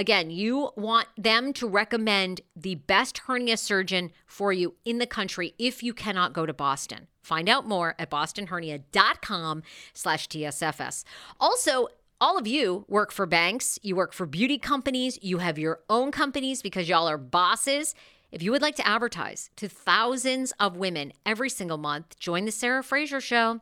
Again, 0.00 0.30
you 0.30 0.70
want 0.76 1.08
them 1.18 1.52
to 1.52 1.68
recommend 1.68 2.40
the 2.56 2.76
best 2.76 3.18
hernia 3.18 3.58
surgeon 3.58 4.12
for 4.24 4.50
you 4.50 4.76
in 4.82 4.96
the 4.96 5.06
country 5.06 5.52
if 5.58 5.82
you 5.82 5.92
cannot 5.92 6.32
go 6.32 6.46
to 6.46 6.54
Boston. 6.54 7.06
Find 7.20 7.50
out 7.50 7.68
more 7.68 7.94
at 7.98 8.10
bostonhernia.com 8.10 9.62
slash 9.92 10.26
TSFS. 10.26 11.04
Also, 11.38 11.88
all 12.18 12.38
of 12.38 12.46
you 12.46 12.86
work 12.88 13.12
for 13.12 13.26
banks, 13.26 13.78
you 13.82 13.94
work 13.94 14.14
for 14.14 14.24
beauty 14.24 14.56
companies, 14.56 15.18
you 15.20 15.36
have 15.36 15.58
your 15.58 15.80
own 15.90 16.12
companies 16.12 16.62
because 16.62 16.88
y'all 16.88 17.06
are 17.06 17.18
bosses. 17.18 17.94
If 18.32 18.42
you 18.42 18.52
would 18.52 18.62
like 18.62 18.76
to 18.76 18.88
advertise 18.88 19.50
to 19.56 19.68
thousands 19.68 20.54
of 20.58 20.78
women 20.78 21.12
every 21.26 21.50
single 21.50 21.76
month, 21.76 22.18
join 22.18 22.46
the 22.46 22.52
Sarah 22.52 22.82
Fraser 22.82 23.20
Show. 23.20 23.60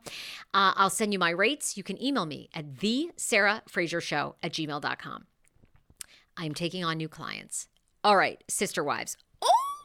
Uh, 0.53 0.71
I'll 0.77 0.89
send 0.89 1.11
you 1.11 1.19
my 1.19 1.31
rates. 1.31 1.75
You 1.75 1.83
can 1.83 2.01
email 2.01 2.25
me 2.25 2.47
at 2.53 2.79
the 2.79 3.11
Sarah 3.17 3.61
Fraser 3.67 3.99
Show 3.99 4.35
at 4.41 4.53
gmail.com. 4.53 5.25
I'm 6.39 6.53
taking 6.53 6.85
on 6.85 6.97
new 6.97 7.09
clients. 7.09 7.67
All 8.01 8.15
right, 8.15 8.41
sister 8.47 8.81
wives. 8.81 9.17
Oh! 9.41 9.83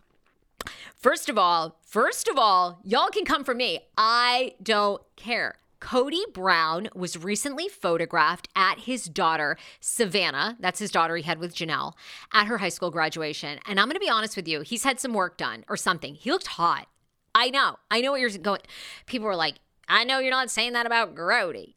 First 0.94 1.28
of 1.28 1.36
all, 1.36 1.80
first 1.84 2.28
of 2.28 2.38
all, 2.38 2.78
y'all 2.84 3.08
can 3.08 3.24
come 3.24 3.42
for 3.42 3.54
me. 3.54 3.80
I 3.98 4.54
don't 4.62 5.02
care. 5.16 5.56
Kody 5.80 6.22
Brown 6.32 6.88
was 6.94 7.18
recently 7.18 7.68
photographed 7.68 8.48
at 8.54 8.78
his 8.78 9.06
daughter, 9.06 9.58
Savannah, 9.80 10.56
that's 10.60 10.78
his 10.78 10.92
daughter 10.92 11.16
he 11.16 11.24
had 11.24 11.40
with 11.40 11.54
Janelle, 11.56 11.94
at 12.32 12.46
her 12.46 12.58
high 12.58 12.68
school 12.68 12.90
graduation. 12.92 13.58
And 13.66 13.80
I'm 13.80 13.86
going 13.88 13.96
to 13.96 14.00
be 14.00 14.08
honest 14.08 14.36
with 14.36 14.46
you, 14.46 14.60
he's 14.60 14.84
had 14.84 15.00
some 15.00 15.12
work 15.12 15.36
done 15.36 15.64
or 15.68 15.76
something. 15.76 16.14
He 16.14 16.30
looked 16.30 16.46
hot. 16.46 16.86
I 17.34 17.50
know. 17.50 17.76
I 17.90 18.00
know 18.00 18.12
what 18.12 18.20
you're 18.20 18.30
going. 18.30 18.60
People 19.06 19.26
were 19.26 19.36
like, 19.36 19.56
I 19.88 20.04
know 20.04 20.20
you're 20.20 20.30
not 20.30 20.50
saying 20.50 20.72
that 20.74 20.86
about 20.86 21.16
Grody. 21.16 21.74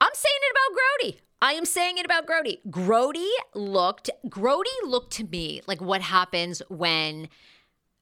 I'm 0.00 0.14
saying 0.14 0.40
it 0.40 0.56
about 0.56 0.78
Grody. 0.80 1.27
I 1.40 1.52
am 1.52 1.64
saying 1.64 1.98
it 1.98 2.04
about 2.04 2.26
Grody. 2.26 2.58
Grody 2.68 3.30
looked, 3.54 4.10
Grody 4.26 4.64
looked 4.84 5.12
to 5.14 5.24
me 5.24 5.62
like 5.66 5.80
what 5.80 6.00
happens 6.00 6.62
when 6.68 7.28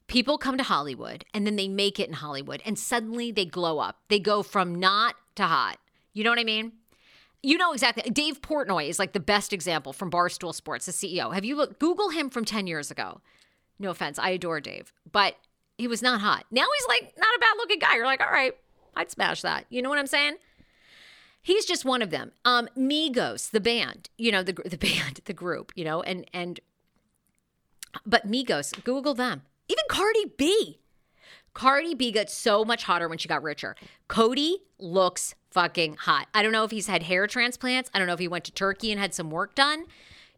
people 0.07 0.39
come 0.39 0.57
to 0.57 0.65
Hollywood 0.65 1.25
and 1.35 1.47
then 1.47 1.57
they 1.57 1.69
make 1.69 2.01
it 2.01 2.09
in 2.09 2.15
Hollywood 2.15 2.63
and 2.65 2.79
suddenly 2.79 3.31
they 3.31 3.45
glow 3.45 3.79
up. 3.79 3.99
They 4.09 4.21
go 4.21 4.43
from 4.43 4.75
not 4.75 5.17
to 5.35 5.45
hot. 5.45 5.79
You 6.15 6.25
know 6.25 6.31
what 6.31 6.39
I 6.39 6.45
mean? 6.45 6.73
You 7.43 7.59
know 7.59 7.73
exactly. 7.73 8.11
Dave 8.11 8.41
Portnoy 8.41 8.89
is 8.89 8.99
like 8.99 9.13
the 9.13 9.21
best 9.21 9.53
example 9.53 9.93
from 9.93 10.11
Barstool 10.11 10.55
Sports, 10.55 10.87
the 10.87 10.93
CEO. 10.93 11.35
Have 11.35 11.45
you 11.45 11.57
looked, 11.57 11.79
Google 11.79 12.09
him 12.09 12.31
from 12.31 12.45
10 12.45 12.67
years 12.67 12.91
ago? 12.91 13.21
No 13.79 13.91
offense. 13.91 14.19
I 14.19 14.31
adore 14.31 14.61
Dave, 14.61 14.93
but 15.13 15.37
he 15.77 15.87
was 15.87 16.01
not 16.01 16.23
hot. 16.23 16.47
Now 16.51 16.65
he's 16.79 16.89
like 16.89 17.15
not 17.19 17.37
a 17.37 17.39
bad 17.39 17.55
looking 17.59 17.79
guy. 17.79 17.97
You're 17.97 18.07
like, 18.07 18.23
all 18.23 18.31
right, 18.31 18.55
I'd 18.97 19.11
smash 19.11 19.43
that. 19.43 19.67
You 19.69 19.83
know 19.83 19.91
what 19.91 19.99
I'm 19.99 20.07
saying? 20.07 20.37
He's 21.47 21.65
just 21.65 21.85
one 21.85 22.03
of 22.03 22.11
them. 22.11 22.33
Um, 22.45 22.69
Migos, 22.77 23.53
the 23.53 23.61
band, 23.61 24.11
you 24.19 24.33
know, 24.33 24.43
the 24.43 24.53
the 24.65 24.77
band, 24.77 25.21
the 25.27 25.33
group, 25.33 25.71
you 25.77 25.85
know, 25.85 26.03
and 26.03 26.27
and 26.35 26.59
but 28.05 28.29
Migos, 28.29 28.83
Google 28.83 29.15
them. 29.15 29.43
Even 29.69 29.85
Cardi 29.89 30.25
B. 30.37 30.81
Cardi 31.55 31.95
B 31.95 32.11
got 32.11 32.31
so 32.31 32.65
much 32.65 32.83
hotter 32.83 33.09
when 33.09 33.19
she 33.19 33.29
got 33.29 33.45
richer. 33.45 33.77
Kody 34.09 34.57
looks 34.81 35.37
fucking 35.53 35.95
hot. 36.01 36.27
I 36.35 36.43
don't 36.43 36.51
know 36.51 36.65
if 36.65 36.73
he's 36.73 36.89
had 36.89 37.05
hair 37.05 37.29
transplants. 37.29 37.91
I 37.95 37.99
don't 38.01 38.09
know 38.09 38.15
if 38.15 38.19
he 38.19 38.27
went 38.27 38.45
to 38.47 38.53
Turkey 38.53 38.91
and 38.91 39.01
had 39.01 39.15
some 39.15 39.31
work 39.31 39.55
done. 39.55 39.85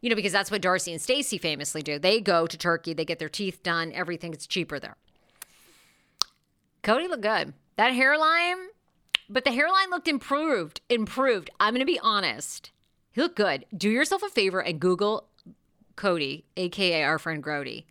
You 0.03 0.11
know, 0.11 0.17
because 0.17 0.33
that's 0.33 0.51
what 0.51 0.61
Darcy 0.61 0.93
and 0.93 1.01
Stacy 1.01 1.39
famously 1.39 1.81
do. 1.81 1.99
They 1.99 2.21
go 2.21 2.47
to 2.47 2.57
Turkey, 2.59 2.93
they 2.93 3.07
get 3.07 3.19
their 3.19 3.31
teeth 3.31 3.63
done, 3.63 3.93
everything 3.95 4.35
is 4.35 4.47
cheaper 4.47 4.79
there. 4.79 4.99
Kody 6.83 7.09
looked 7.09 7.23
good. 7.23 7.55
That 7.77 7.95
hairline, 7.95 8.59
but 9.29 9.45
the 9.45 9.53
hairline 9.53 9.91
looked 9.91 10.09
improved. 10.09 10.81
Improved. 10.89 11.51
I'm 11.61 11.75
going 11.75 11.81
to 11.81 11.87
be 11.87 12.01
honest. 12.01 12.71
He 13.11 13.21
looked 13.21 13.37
good. 13.37 13.65
Do 13.77 13.91
yourself 13.91 14.23
a 14.23 14.29
favor 14.29 14.61
and 14.61 14.81
Google 14.81 15.29
Kody, 15.97 16.45
aka 16.57 17.03
our 17.03 17.19
friend 17.19 17.43
Grody, 17.43 17.85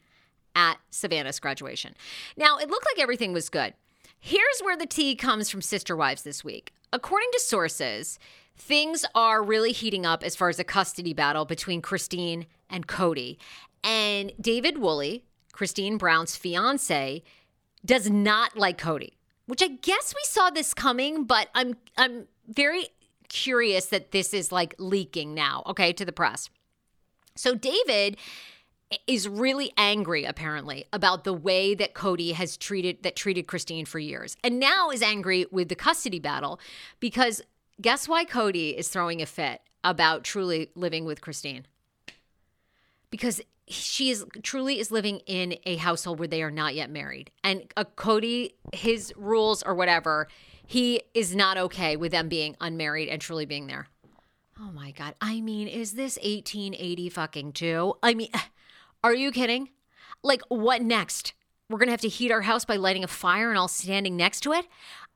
at 0.55 0.77
Savannah's 0.89 1.39
graduation. 1.39 1.95
Now, 2.35 2.57
it 2.57 2.69
looked 2.69 2.87
like 2.91 3.01
everything 3.01 3.33
was 3.33 3.49
good. 3.49 3.73
Here's 4.19 4.61
where 4.63 4.77
the 4.77 4.85
tea 4.85 5.15
comes 5.15 5.49
from 5.49 5.61
Sister 5.61 5.95
Wives 5.95 6.23
this 6.23 6.43
week. 6.43 6.73
According 6.91 7.29
to 7.33 7.39
sources, 7.39 8.17
things 8.55 9.05
are 9.13 9.43
really 9.43 9.71
heating 9.71 10.05
up 10.05 10.23
as 10.23 10.35
far 10.35 10.49
as 10.49 10.57
a 10.57 10.63
custody 10.63 11.13
battle 11.13 11.45
between 11.45 11.81
Christine 11.81 12.47
and 12.69 12.87
Kody. 12.87 13.37
And 13.83 14.31
David 14.41 14.79
Woolley, 14.79 15.23
Christine 15.51 15.97
Brown's 15.97 16.35
fiance, 16.35 17.23
does 17.85 18.09
not 18.09 18.57
like 18.57 18.79
Kody, 18.79 19.13
which 19.47 19.63
I 19.63 19.67
guess 19.67 20.13
we 20.15 20.21
saw 20.23 20.49
this 20.49 20.73
coming, 20.73 21.23
but 21.23 21.49
I'm 21.55 21.75
I'm 21.97 22.27
very 22.47 22.87
curious 23.29 23.87
that 23.87 24.11
this 24.11 24.33
is 24.33 24.51
like 24.51 24.75
leaking 24.77 25.33
now, 25.33 25.63
okay, 25.65 25.91
to 25.93 26.05
the 26.05 26.11
press. 26.11 26.49
So 27.35 27.55
David 27.55 28.17
is 29.05 29.27
really 29.27 29.73
angry 29.77 30.23
apparently 30.23 30.85
about 30.93 31.23
the 31.23 31.33
way 31.33 31.75
that 31.75 31.93
Kody 31.93 32.33
has 32.33 32.55
treated 32.55 33.03
that 33.03 33.15
treated 33.15 33.47
Christine 33.47 33.85
for 33.85 33.99
years. 33.99 34.37
And 34.43 34.59
now 34.59 34.89
is 34.89 35.01
angry 35.01 35.45
with 35.51 35.69
the 35.69 35.75
custody 35.75 36.19
battle 36.19 36.59
because 36.99 37.41
guess 37.81 38.07
why 38.07 38.25
Kody 38.25 38.75
is 38.75 38.87
throwing 38.87 39.21
a 39.21 39.25
fit 39.25 39.61
about 39.83 40.23
Truely 40.23 40.71
living 40.75 41.05
with 41.05 41.21
Christine? 41.21 41.65
Because 43.09 43.41
she 43.67 44.09
is 44.09 44.25
truly 44.43 44.79
is 44.79 44.91
living 44.91 45.19
in 45.25 45.57
a 45.65 45.75
household 45.77 46.19
where 46.19 46.27
they 46.27 46.41
are 46.41 46.51
not 46.51 46.75
yet 46.75 46.89
married. 46.89 47.31
And 47.43 47.71
uh, 47.75 47.83
Kody 47.95 48.53
his 48.73 49.13
rules 49.17 49.63
or 49.63 49.75
whatever, 49.75 50.27
he 50.65 51.01
is 51.13 51.35
not 51.35 51.57
okay 51.57 51.95
with 51.95 52.11
them 52.11 52.29
being 52.29 52.55
unmarried 52.61 53.09
and 53.09 53.21
Truely 53.21 53.45
being 53.45 53.67
there. 53.67 53.87
Oh 54.59 54.71
my 54.71 54.91
god. 54.91 55.15
I 55.21 55.41
mean, 55.41 55.67
is 55.67 55.93
this 55.93 56.17
1880 56.17 57.09
fucking 57.09 57.51
2? 57.53 57.93
I 58.01 58.13
mean, 58.13 58.29
are 59.03 59.13
you 59.13 59.31
kidding? 59.31 59.69
Like, 60.23 60.41
what 60.49 60.81
next? 60.81 61.33
We're 61.69 61.79
to 61.79 61.91
have 61.91 62.01
to 62.01 62.07
heat 62.07 62.31
our 62.31 62.41
house 62.41 62.63
by 62.63 62.77
lighting 62.77 63.03
a 63.03 63.07
fire 63.07 63.49
and 63.49 63.57
all 63.57 63.67
standing 63.67 64.15
next 64.15 64.39
to 64.41 64.53
it? 64.53 64.65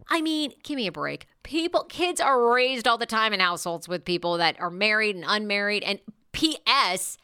I 0.10 0.22
mean, 0.22 0.52
give 0.64 0.76
me 0.76 0.86
a 0.86 0.92
break. 0.92 1.28
People, 1.44 1.86
kids 1.86 2.20
are 2.20 2.54
raised 2.54 2.88
all 2.88 2.98
the 2.98 3.06
time 3.06 3.32
in 3.32 3.40
households 3.40 3.88
with 3.88 4.04
people 4.04 4.38
that 4.38 4.60
are 4.60 4.70
married 4.70 5.16
and 5.16 5.24
unmarried. 5.26 5.84
And 5.84 6.00
P.S., 6.34 7.18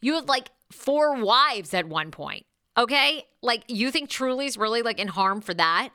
you 0.00 0.14
had 0.14 0.28
like 0.28 0.50
four 0.72 1.22
wives 1.22 1.74
at 1.74 1.86
one 1.86 2.10
point. 2.10 2.46
Okay? 2.76 3.26
Like, 3.42 3.64
you 3.68 3.90
think 3.90 4.08
Truely's 4.08 4.56
really 4.56 4.82
like 4.82 4.98
in 4.98 5.08
harm 5.08 5.40
for 5.40 5.54
that? 5.54 5.90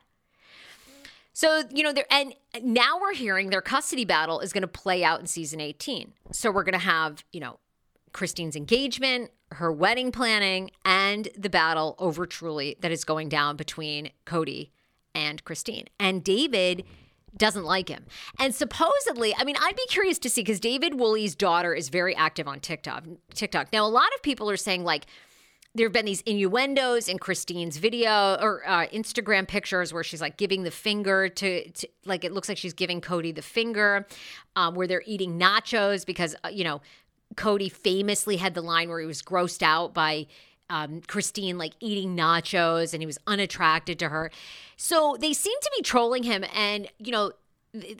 So, 1.33 1.63
you 1.71 1.83
know, 1.83 1.93
there 1.93 2.05
and 2.09 2.33
now 2.63 2.99
we're 2.99 3.13
hearing 3.13 3.51
their 3.51 3.61
custody 3.61 4.05
battle 4.05 4.39
is 4.39 4.51
going 4.51 4.63
to 4.63 4.67
play 4.67 5.03
out 5.03 5.19
in 5.19 5.27
season 5.27 5.61
18. 5.61 6.13
So 6.31 6.49
we're 6.49 6.63
going 6.63 6.73
to 6.73 6.79
have, 6.79 7.23
you 7.31 7.39
know, 7.39 7.59
Christine's 8.11 8.55
engagement, 8.55 9.29
her 9.51 9.71
wedding 9.71 10.11
planning, 10.11 10.71
and 10.83 11.27
the 11.37 11.49
battle 11.49 11.95
over 11.99 12.25
Truely 12.25 12.75
that 12.79 12.91
is 12.91 13.03
going 13.03 13.29
down 13.29 13.55
between 13.55 14.09
Kody 14.25 14.71
and 15.13 15.43
Christine. 15.43 15.85
And 15.99 16.23
David 16.23 16.83
doesn't 17.38 17.65
like 17.65 17.89
him. 17.89 18.06
And 18.39 18.54
supposedly, 18.54 19.36
I 19.36 19.43
mean, 19.43 19.56
I'd 19.60 19.76
be 19.76 19.86
curious 19.88 20.19
to 20.19 20.30
see 20.30 20.41
because 20.41 20.60
David 20.60 21.00
Woolley's 21.00 21.36
daughter 21.36 21.73
is 21.73 21.89
very 21.89 22.15
active 22.15 22.47
on 22.47 22.60
TikTok. 22.60 23.04
TikTok. 23.34 23.71
Now, 23.71 23.86
a 23.86 23.89
lot 23.89 24.10
of 24.15 24.21
people 24.21 24.50
are 24.50 24.58
saying 24.58 24.84
like 24.84 25.06
there 25.78 25.86
have 25.86 25.93
been 25.93 26.06
these 26.06 26.21
innuendos 26.21 27.08
in 27.08 27.19
Christine's 27.19 27.78
video 27.78 28.38
or 28.41 28.67
uh, 28.67 28.88
Instagram 28.88 29.47
pictures 29.47 29.93
where 29.93 30.04
she's 30.04 30.21
like 30.21 30.38
giving 30.38 30.63
the 30.63 30.71
finger 30.71 31.30
to, 31.30 31.69
to, 31.69 31.88
like 32.06 32.23
it 32.23 32.32
looks 32.32 32.50
like 32.50 32.58
she's 32.58 32.73
giving 32.73 33.00
Kody 33.00 33.34
the 33.34 33.41
finger, 33.41 34.08
um, 34.56 34.76
where 34.76 34.88
they're 34.88 35.04
eating 35.06 35.39
nachos 35.39 36.06
because 36.06 36.36
uh, 36.43 36.50
you 36.50 36.63
know 36.63 36.82
Kody 37.36 37.71
famously 37.71 38.38
had 38.38 38.54
the 38.56 38.62
line 38.62 38.89
where 38.89 39.00
he 39.00 39.06
was 39.06 39.21
grossed 39.21 39.62
out 39.62 39.93
by 39.93 40.28
um, 40.69 41.01
Christine 41.08 41.58
like 41.58 41.73
eating 41.80 42.15
nachos 42.15 42.93
and 42.93 43.01
he 43.01 43.06
was 43.06 43.17
unattracted 43.27 43.99
to 43.99 44.10
her. 44.10 44.32
So 44.75 45.17
they 45.19 45.34
seem 45.34 45.58
to 45.62 45.71
be 45.75 45.84
trolling 45.84 46.23
him. 46.23 46.43
And, 46.53 46.88
you 46.99 47.12
know, 47.12 47.32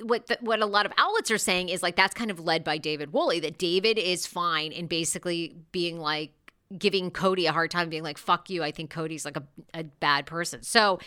what 0.04 0.28
the, 0.28 0.38
what 0.42 0.62
a 0.62 0.66
lot 0.66 0.86
of 0.86 0.92
outlets 0.98 1.30
are 1.30 1.38
saying 1.38 1.70
is 1.70 1.84
like 1.84 1.96
that's 1.96 2.14
kind 2.14 2.32
of 2.32 2.40
led 2.40 2.64
by 2.64 2.78
David 2.78 3.14
Woolley 3.14 3.40
that 3.42 3.58
David 3.58 4.00
is 4.00 4.26
fine 4.26 4.72
in 4.72 4.88
basically 4.88 5.56
being 5.72 6.00
like 6.00 6.32
giving 6.78 7.12
Kody 7.12 7.48
a 7.48 7.52
hard 7.52 7.70
time 7.70 7.90
being 7.90 8.02
like 8.04 8.18
fuck 8.18 8.50
you 8.50 8.64
I 8.64 8.72
think 8.72 8.92
Kody's 8.92 9.24
like 9.24 9.38
a, 9.38 9.44
a 9.74 9.84
bad 9.84 10.26
person. 10.26 10.64
So 10.64 11.00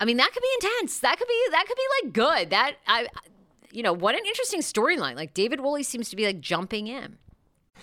I 0.00 0.06
mean 0.06 0.16
that 0.16 0.32
could 0.32 0.42
be 0.42 0.66
intense. 0.68 0.98
That 1.00 1.18
could 1.18 1.28
be 1.28 1.46
that 1.52 1.66
could 1.68 1.76
be 1.76 2.04
like 2.04 2.12
good. 2.14 2.50
That 2.50 2.76
I 2.88 3.06
you 3.74 3.82
know, 3.82 3.92
what 3.92 4.14
an 4.14 4.24
interesting 4.24 4.60
storyline. 4.60 5.16
Like 5.16 5.34
David 5.34 5.60
Woolley 5.60 5.82
seems 5.82 6.08
to 6.10 6.16
be 6.16 6.24
like 6.24 6.40
jumping 6.40 6.86
in. 6.86 7.18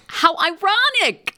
How 0.08 0.36
ironic! 0.38 1.38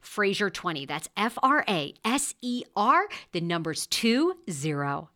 Fraser 0.00 0.50
20. 0.50 0.86
That's 0.86 1.08
F 1.16 1.38
R 1.42 1.64
A 1.68 1.94
S 2.04 2.34
E 2.42 2.64
R, 2.74 3.08
the 3.32 3.40
numbers 3.40 3.86
2 3.86 4.34
0. 4.50 5.10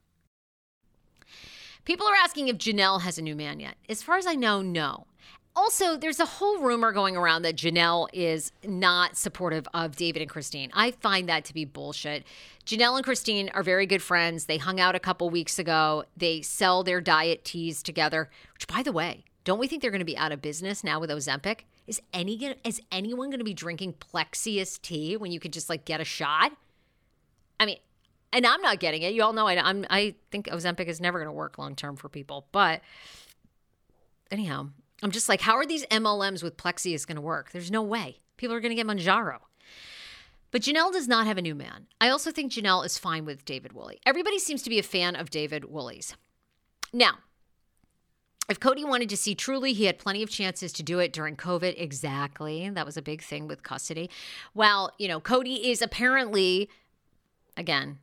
People 1.84 2.06
are 2.06 2.14
asking 2.22 2.48
if 2.48 2.58
Janelle 2.58 3.00
has 3.00 3.18
a 3.18 3.22
new 3.22 3.34
man 3.34 3.58
yet. 3.58 3.76
As 3.88 4.02
far 4.02 4.16
as 4.16 4.26
I 4.26 4.34
know, 4.34 4.62
no. 4.62 5.06
Also, 5.56 5.96
there's 5.96 6.20
a 6.20 6.24
whole 6.24 6.60
rumor 6.60 6.92
going 6.92 7.16
around 7.16 7.42
that 7.42 7.56
Janelle 7.56 8.08
is 8.12 8.52
not 8.64 9.16
supportive 9.16 9.66
of 9.74 9.96
David 9.96 10.22
and 10.22 10.30
Christine. 10.30 10.70
I 10.72 10.92
find 10.92 11.28
that 11.28 11.44
to 11.46 11.54
be 11.54 11.64
bullshit. 11.64 12.24
Janelle 12.64 12.96
and 12.96 13.04
Christine 13.04 13.48
are 13.52 13.64
very 13.64 13.86
good 13.86 14.02
friends. 14.02 14.44
They 14.44 14.58
hung 14.58 14.78
out 14.78 14.94
a 14.94 15.00
couple 15.00 15.28
weeks 15.28 15.58
ago. 15.58 16.04
They 16.16 16.40
sell 16.42 16.84
their 16.84 17.00
diet 17.00 17.44
teas 17.44 17.82
together, 17.82 18.30
which, 18.54 18.68
by 18.68 18.82
the 18.82 18.92
way, 18.92 19.24
don't 19.44 19.58
we 19.58 19.66
think 19.66 19.82
they're 19.82 19.90
going 19.90 19.98
to 19.98 20.04
be 20.04 20.16
out 20.16 20.32
of 20.32 20.40
business 20.40 20.84
now 20.84 21.00
with 21.00 21.10
Ozempic? 21.10 21.62
Is 21.86 22.00
any 22.12 22.34
is 22.64 22.80
anyone 22.92 23.30
going 23.30 23.40
to 23.40 23.44
be 23.44 23.54
drinking 23.54 23.94
Plexus 23.94 24.78
tea 24.78 25.16
when 25.16 25.32
you 25.32 25.40
could 25.40 25.52
just 25.52 25.68
like 25.68 25.84
get 25.84 26.00
a 26.00 26.04
shot? 26.04 26.52
I 27.58 27.66
mean, 27.66 27.78
and 28.32 28.46
I'm 28.46 28.62
not 28.62 28.80
getting 28.80 29.02
it. 29.02 29.12
You 29.12 29.22
all 29.22 29.32
know 29.32 29.46
I, 29.46 29.56
I'm. 29.56 29.84
I 29.90 30.14
think 30.30 30.46
Ozempic 30.46 30.86
is 30.86 31.00
never 31.00 31.18
going 31.18 31.28
to 31.28 31.32
work 31.32 31.58
long 31.58 31.74
term 31.74 31.96
for 31.96 32.08
people. 32.08 32.46
But 32.52 32.80
anyhow, 34.30 34.68
I'm 35.02 35.10
just 35.10 35.28
like, 35.28 35.40
how 35.40 35.56
are 35.56 35.66
these 35.66 35.84
MLMs 35.86 36.42
with 36.42 36.56
Plexus 36.56 37.04
going 37.04 37.16
to 37.16 37.22
work? 37.22 37.50
There's 37.50 37.70
no 37.70 37.82
way. 37.82 38.18
People 38.36 38.54
are 38.54 38.60
going 38.60 38.74
to 38.74 38.82
get 38.82 38.86
Mounjaro. 38.86 39.38
But 40.50 40.62
Janelle 40.62 40.92
does 40.92 41.06
not 41.06 41.26
have 41.26 41.38
a 41.38 41.42
new 41.42 41.54
man. 41.54 41.86
I 42.00 42.08
also 42.08 42.32
think 42.32 42.52
Janelle 42.52 42.84
is 42.84 42.98
fine 42.98 43.24
with 43.24 43.44
David 43.44 43.72
Woolley. 43.72 44.00
Everybody 44.04 44.38
seems 44.38 44.62
to 44.62 44.70
be 44.70 44.78
a 44.78 44.84
fan 44.84 45.14
of 45.14 45.30
David 45.30 45.66
Woolley's. 45.66 46.16
Now, 46.92 47.18
if 48.50 48.58
Kody 48.60 48.86
wanted 48.86 49.08
to 49.10 49.16
see 49.16 49.34
Truely, 49.34 49.72
he 49.72 49.84
had 49.84 49.98
plenty 49.98 50.22
of 50.22 50.28
chances 50.28 50.72
to 50.74 50.82
do 50.82 50.98
it 50.98 51.12
during 51.12 51.36
COVID. 51.36 51.74
Exactly. 51.76 52.68
That 52.68 52.84
was 52.84 52.96
a 52.96 53.02
big 53.02 53.22
thing 53.22 53.46
with 53.46 53.62
custody. 53.62 54.10
Well, 54.54 54.92
you 54.98 55.08
know, 55.08 55.20
Kody 55.20 55.70
is 55.70 55.80
apparently, 55.80 56.68
again, 57.56 57.98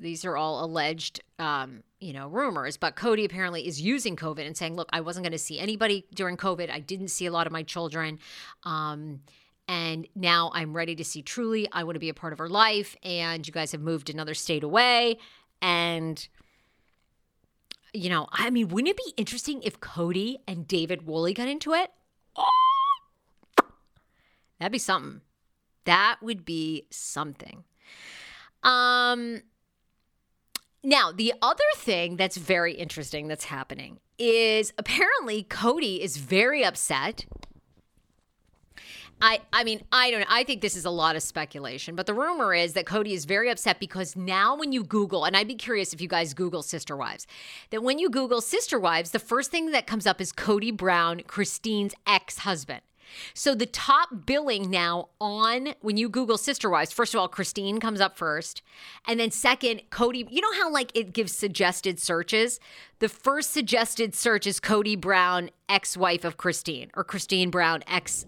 these 0.00 0.24
are 0.24 0.36
all 0.36 0.64
alleged, 0.64 1.22
um, 1.38 1.84
you 2.00 2.12
know, 2.12 2.26
rumors, 2.28 2.76
but 2.76 2.96
Kody 2.96 3.24
apparently 3.24 3.66
is 3.66 3.80
using 3.80 4.16
COVID 4.16 4.44
and 4.44 4.56
saying, 4.56 4.74
look, 4.74 4.88
I 4.92 5.00
wasn't 5.00 5.24
going 5.24 5.32
to 5.32 5.38
see 5.38 5.60
anybody 5.60 6.04
during 6.14 6.36
COVID. 6.36 6.68
I 6.70 6.80
didn't 6.80 7.08
see 7.08 7.26
a 7.26 7.30
lot 7.30 7.46
of 7.46 7.52
my 7.52 7.62
children. 7.62 8.18
Um, 8.64 9.20
and 9.68 10.06
now 10.14 10.50
I'm 10.52 10.76
ready 10.76 10.94
to 10.96 11.04
see 11.04 11.22
Truely. 11.22 11.68
I 11.72 11.84
want 11.84 11.94
to 11.94 12.00
be 12.00 12.08
a 12.08 12.14
part 12.14 12.32
of 12.32 12.38
her 12.38 12.48
life. 12.48 12.96
And 13.02 13.46
you 13.46 13.52
guys 13.52 13.72
have 13.72 13.80
moved 13.80 14.10
another 14.10 14.34
state 14.34 14.64
away. 14.64 15.18
And 15.62 16.26
you 17.94 18.10
know, 18.10 18.26
I 18.32 18.50
mean, 18.50 18.68
wouldn't 18.68 18.90
it 18.90 18.96
be 18.96 19.14
interesting 19.16 19.62
if 19.62 19.80
Kody 19.80 20.36
and 20.46 20.66
David 20.66 21.06
Woolley 21.06 21.32
got 21.32 21.48
into 21.48 21.72
it? 21.72 21.90
Oh, 22.36 22.50
that'd 24.58 24.72
be 24.72 24.78
something. 24.78 25.20
That 25.84 26.16
would 26.20 26.44
be 26.44 26.86
something. 26.90 27.64
Um, 28.62 29.42
now, 30.82 31.12
the 31.12 31.34
other 31.40 31.64
thing 31.76 32.16
that's 32.16 32.36
very 32.36 32.74
interesting 32.74 33.28
that's 33.28 33.44
happening 33.44 34.00
is 34.18 34.72
apparently 34.78 35.44
Kody 35.44 36.00
is 36.00 36.16
very 36.16 36.64
upset 36.64 37.26
I 39.20 39.40
I 39.52 39.64
mean, 39.64 39.82
I 39.92 40.10
don't 40.10 40.20
know. 40.20 40.26
I 40.28 40.44
think 40.44 40.60
this 40.60 40.76
is 40.76 40.84
a 40.84 40.90
lot 40.90 41.16
of 41.16 41.22
speculation, 41.22 41.94
but 41.94 42.06
the 42.06 42.14
rumor 42.14 42.54
is 42.54 42.74
that 42.74 42.84
Kody 42.84 43.12
is 43.12 43.24
very 43.24 43.50
upset 43.50 43.80
because 43.80 44.16
now 44.16 44.56
when 44.56 44.72
you 44.72 44.84
Google, 44.84 45.24
and 45.24 45.36
I'd 45.36 45.48
be 45.48 45.54
curious 45.54 45.92
if 45.92 46.00
you 46.00 46.08
guys 46.08 46.34
Google 46.34 46.62
sister 46.62 46.96
wives, 46.96 47.26
that 47.70 47.82
when 47.82 47.98
you 47.98 48.10
Google 48.10 48.40
sister 48.40 48.78
wives, 48.78 49.10
the 49.12 49.18
first 49.18 49.50
thing 49.50 49.70
that 49.70 49.86
comes 49.86 50.06
up 50.06 50.20
is 50.20 50.32
Kody 50.32 50.76
Brown, 50.76 51.22
Christine's 51.26 51.94
ex-husband. 52.06 52.82
So 53.34 53.54
the 53.54 53.66
top 53.66 54.26
billing 54.26 54.70
now 54.70 55.08
on 55.20 55.74
when 55.80 55.96
you 55.96 56.08
Google 56.08 56.38
sister 56.38 56.70
wives, 56.70 56.92
first 56.92 57.14
of 57.14 57.20
all, 57.20 57.28
Christine 57.28 57.80
comes 57.80 58.00
up 58.00 58.16
first. 58.16 58.62
And 59.06 59.20
then 59.20 59.30
second, 59.30 59.82
Kody, 59.90 60.26
you 60.30 60.40
know 60.40 60.62
how 60.62 60.70
like 60.70 60.90
it 60.94 61.12
gives 61.12 61.32
suggested 61.32 62.00
searches? 62.00 62.60
The 62.98 63.08
first 63.08 63.52
suggested 63.52 64.14
search 64.14 64.46
is 64.46 64.60
Kody 64.60 65.00
Brown, 65.00 65.50
ex-wife 65.68 66.24
of 66.24 66.36
Christine, 66.36 66.90
or 66.94 67.04
Christine 67.04 67.50
Brown, 67.50 67.82
ex 67.86 68.26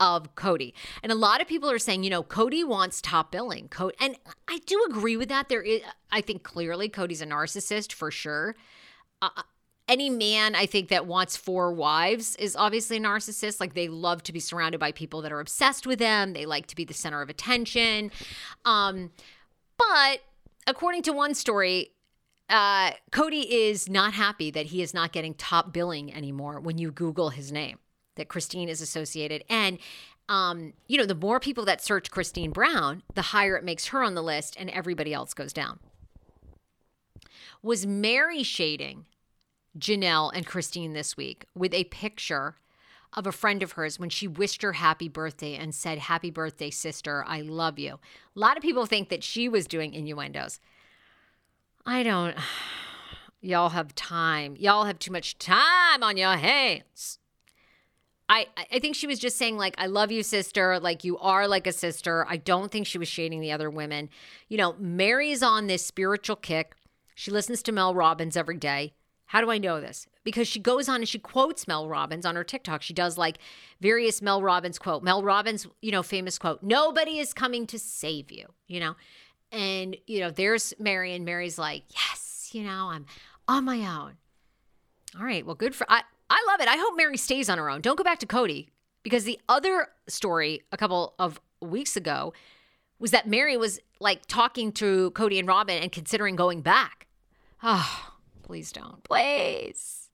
of 0.00 0.34
Kody. 0.34 0.72
And 1.02 1.12
a 1.12 1.14
lot 1.14 1.40
of 1.40 1.46
people 1.46 1.70
are 1.70 1.78
saying, 1.78 2.02
you 2.02 2.10
know, 2.10 2.22
Kody 2.22 2.66
wants 2.66 3.00
top 3.00 3.30
billing. 3.30 3.68
Kody, 3.68 3.92
and 4.00 4.16
I 4.48 4.58
do 4.66 4.84
agree 4.88 5.16
with 5.16 5.28
that. 5.28 5.48
There 5.48 5.62
is, 5.62 5.82
I 6.10 6.22
think 6.22 6.42
clearly 6.42 6.88
Kody's 6.88 7.20
a 7.22 7.26
narcissist 7.26 7.92
for 7.92 8.10
sure. 8.10 8.56
Uh, 9.22 9.28
uh, 9.36 9.42
any 9.86 10.08
man 10.08 10.54
I 10.54 10.66
think 10.66 10.88
that 10.88 11.06
wants 11.06 11.36
four 11.36 11.72
wives 11.72 12.36
is 12.36 12.54
obviously 12.54 12.96
a 12.96 13.00
narcissist. 13.00 13.60
Like 13.60 13.74
they 13.74 13.88
love 13.88 14.22
to 14.24 14.32
be 14.32 14.40
surrounded 14.40 14.78
by 14.78 14.92
people 14.92 15.20
that 15.22 15.32
are 15.32 15.40
obsessed 15.40 15.86
with 15.86 15.98
them. 15.98 16.32
They 16.32 16.46
like 16.46 16.66
to 16.68 16.76
be 16.76 16.84
the 16.84 16.94
center 16.94 17.20
of 17.20 17.28
attention. 17.28 18.12
Um, 18.64 19.10
but 19.76 20.20
according 20.66 21.02
to 21.02 21.12
one 21.12 21.34
story, 21.34 21.90
uh, 22.48 22.92
Kody 23.10 23.44
is 23.48 23.88
not 23.88 24.12
happy 24.12 24.50
that 24.52 24.66
he 24.66 24.80
is 24.80 24.94
not 24.94 25.12
getting 25.12 25.34
top 25.34 25.72
billing 25.72 26.14
anymore 26.14 26.60
when 26.60 26.78
you 26.78 26.92
Google 26.92 27.30
his 27.30 27.50
name 27.50 27.78
that 28.16 28.28
Christine 28.28 28.68
is 28.68 28.80
associated. 28.80 29.44
And, 29.48 29.78
um, 30.28 30.72
you 30.86 30.98
know, 30.98 31.06
the 31.06 31.14
more 31.14 31.40
people 31.40 31.64
that 31.64 31.82
search 31.82 32.10
Christine 32.10 32.50
Brown, 32.50 33.02
the 33.14 33.22
higher 33.22 33.56
it 33.56 33.64
makes 33.64 33.86
her 33.88 34.02
on 34.02 34.14
the 34.14 34.22
list 34.22 34.56
and 34.58 34.70
everybody 34.70 35.12
else 35.12 35.34
goes 35.34 35.52
down. 35.52 35.78
Was 37.62 37.86
Meri 37.86 38.42
shading 38.42 39.06
Janelle 39.78 40.30
and 40.34 40.46
Christine 40.46 40.92
this 40.92 41.16
week 41.16 41.44
with 41.54 41.74
a 41.74 41.84
picture 41.84 42.56
of 43.12 43.26
a 43.26 43.32
friend 43.32 43.62
of 43.62 43.72
hers 43.72 43.98
when 43.98 44.08
she 44.08 44.28
wished 44.28 44.62
her 44.62 44.74
happy 44.74 45.08
birthday 45.08 45.56
and 45.56 45.74
said, 45.74 45.98
Happy 45.98 46.30
birthday, 46.30 46.70
sister. 46.70 47.24
I 47.26 47.40
love 47.40 47.78
you. 47.78 47.94
A 47.94 48.38
lot 48.38 48.56
of 48.56 48.62
people 48.62 48.86
think 48.86 49.08
that 49.08 49.24
she 49.24 49.48
was 49.48 49.66
doing 49.66 49.94
innuendos. 49.94 50.60
I 51.84 52.02
don't. 52.02 52.36
Y'all 53.42 53.70
have 53.70 53.94
time. 53.94 54.54
Y'all 54.58 54.84
have 54.84 54.98
too 54.98 55.10
much 55.10 55.38
time 55.38 56.02
on 56.02 56.18
your 56.18 56.36
hands. 56.36 57.19
I, 58.30 58.46
I 58.72 58.78
think 58.78 58.94
she 58.94 59.08
was 59.08 59.18
just 59.18 59.36
saying 59.36 59.56
like 59.58 59.74
I 59.76 59.86
love 59.86 60.12
you 60.12 60.22
sister 60.22 60.78
like 60.78 61.02
you 61.02 61.18
are 61.18 61.48
like 61.48 61.66
a 61.66 61.72
sister. 61.72 62.24
I 62.28 62.36
don't 62.36 62.70
think 62.70 62.86
she 62.86 62.96
was 62.96 63.08
shading 63.08 63.40
the 63.40 63.50
other 63.50 63.68
women. 63.68 64.08
You 64.48 64.56
know, 64.56 64.76
Meri's 64.78 65.42
on 65.42 65.66
this 65.66 65.84
spiritual 65.84 66.36
kick. 66.36 66.76
She 67.16 67.32
listens 67.32 67.60
to 67.64 67.72
Mel 67.72 67.92
Robbins 67.92 68.36
every 68.36 68.56
day. 68.56 68.94
How 69.26 69.40
do 69.40 69.50
I 69.50 69.58
know 69.58 69.80
this? 69.80 70.06
Because 70.22 70.46
she 70.46 70.60
goes 70.60 70.88
on 70.88 70.96
and 70.96 71.08
she 71.08 71.18
quotes 71.18 71.66
Mel 71.66 71.88
Robbins 71.88 72.24
on 72.24 72.36
her 72.36 72.44
TikTok. 72.44 72.82
She 72.82 72.94
does 72.94 73.18
like 73.18 73.38
various 73.80 74.22
Mel 74.22 74.42
Robbins 74.42 74.78
quote. 74.78 75.02
Mel 75.02 75.24
Robbins, 75.24 75.66
you 75.82 75.90
know, 75.90 76.02
famous 76.04 76.38
quote, 76.38 76.62
nobody 76.62 77.18
is 77.18 77.34
coming 77.34 77.66
to 77.66 77.80
save 77.80 78.30
you, 78.30 78.46
you 78.68 78.78
know? 78.78 78.94
And, 79.50 79.96
you 80.06 80.20
know, 80.20 80.30
there's 80.30 80.72
Meri 80.78 81.14
and 81.14 81.24
Meri's 81.24 81.58
like, 81.58 81.82
yes, 81.92 82.50
you 82.52 82.62
know, 82.62 82.90
I'm 82.92 83.06
on 83.48 83.64
my 83.64 83.78
own. 83.78 84.14
All 85.18 85.24
right, 85.24 85.44
well, 85.44 85.56
good 85.56 85.74
for 85.74 85.84
I 85.90 86.02
I 86.30 86.44
love 86.48 86.60
it. 86.60 86.68
I 86.68 86.76
hope 86.76 86.96
Meri 86.96 87.16
stays 87.16 87.50
on 87.50 87.58
her 87.58 87.68
own. 87.68 87.80
Don't 87.80 87.96
go 87.96 88.04
back 88.04 88.20
to 88.20 88.26
Kody 88.26 88.68
because 89.02 89.24
the 89.24 89.38
other 89.48 89.88
story 90.06 90.62
a 90.72 90.76
couple 90.76 91.14
of 91.18 91.40
weeks 91.60 91.96
ago 91.96 92.32
was 92.98 93.10
that 93.10 93.26
Meri 93.26 93.56
was 93.56 93.80
like 93.98 94.26
talking 94.26 94.72
to 94.72 95.10
Kody 95.12 95.38
and 95.38 95.48
Robyn 95.48 95.82
and 95.82 95.90
considering 95.90 96.36
going 96.36 96.62
back. 96.62 97.08
Oh, 97.62 98.12
please 98.42 98.70
don't. 98.72 99.02
Please. 99.04 100.08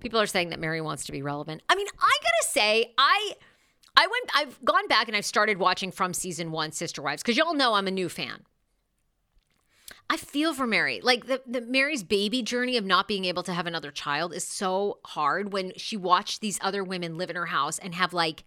People 0.00 0.20
are 0.20 0.26
saying 0.26 0.50
that 0.50 0.60
Meri 0.60 0.80
wants 0.80 1.04
to 1.06 1.12
be 1.12 1.22
relevant. 1.22 1.62
I 1.68 1.74
mean, 1.74 1.88
I 1.98 2.18
got 2.22 2.32
to 2.42 2.48
say, 2.48 2.94
I 2.96 3.32
I 3.96 4.06
went 4.06 4.30
I've 4.34 4.64
gone 4.64 4.86
back 4.86 5.08
and 5.08 5.16
I've 5.16 5.26
started 5.26 5.58
watching 5.58 5.90
from 5.90 6.14
season 6.14 6.52
1 6.52 6.70
Sister 6.72 7.02
Wives 7.02 7.24
cuz 7.24 7.36
y'all 7.36 7.54
know 7.54 7.74
I'm 7.74 7.88
a 7.88 7.90
new 7.90 8.08
fan. 8.08 8.44
I 10.10 10.16
feel 10.16 10.54
for 10.54 10.66
Meri. 10.66 11.00
Like 11.02 11.26
the, 11.26 11.42
the 11.46 11.60
Meri's 11.60 12.02
baby 12.02 12.42
journey 12.42 12.76
of 12.76 12.84
not 12.84 13.08
being 13.08 13.26
able 13.26 13.42
to 13.42 13.52
have 13.52 13.66
another 13.66 13.90
child 13.90 14.32
is 14.32 14.44
so 14.44 14.98
hard 15.04 15.52
when 15.52 15.72
she 15.76 15.96
watched 15.96 16.40
these 16.40 16.58
other 16.62 16.82
women 16.82 17.18
live 17.18 17.30
in 17.30 17.36
her 17.36 17.46
house 17.46 17.78
and 17.78 17.94
have 17.94 18.14
like 18.14 18.44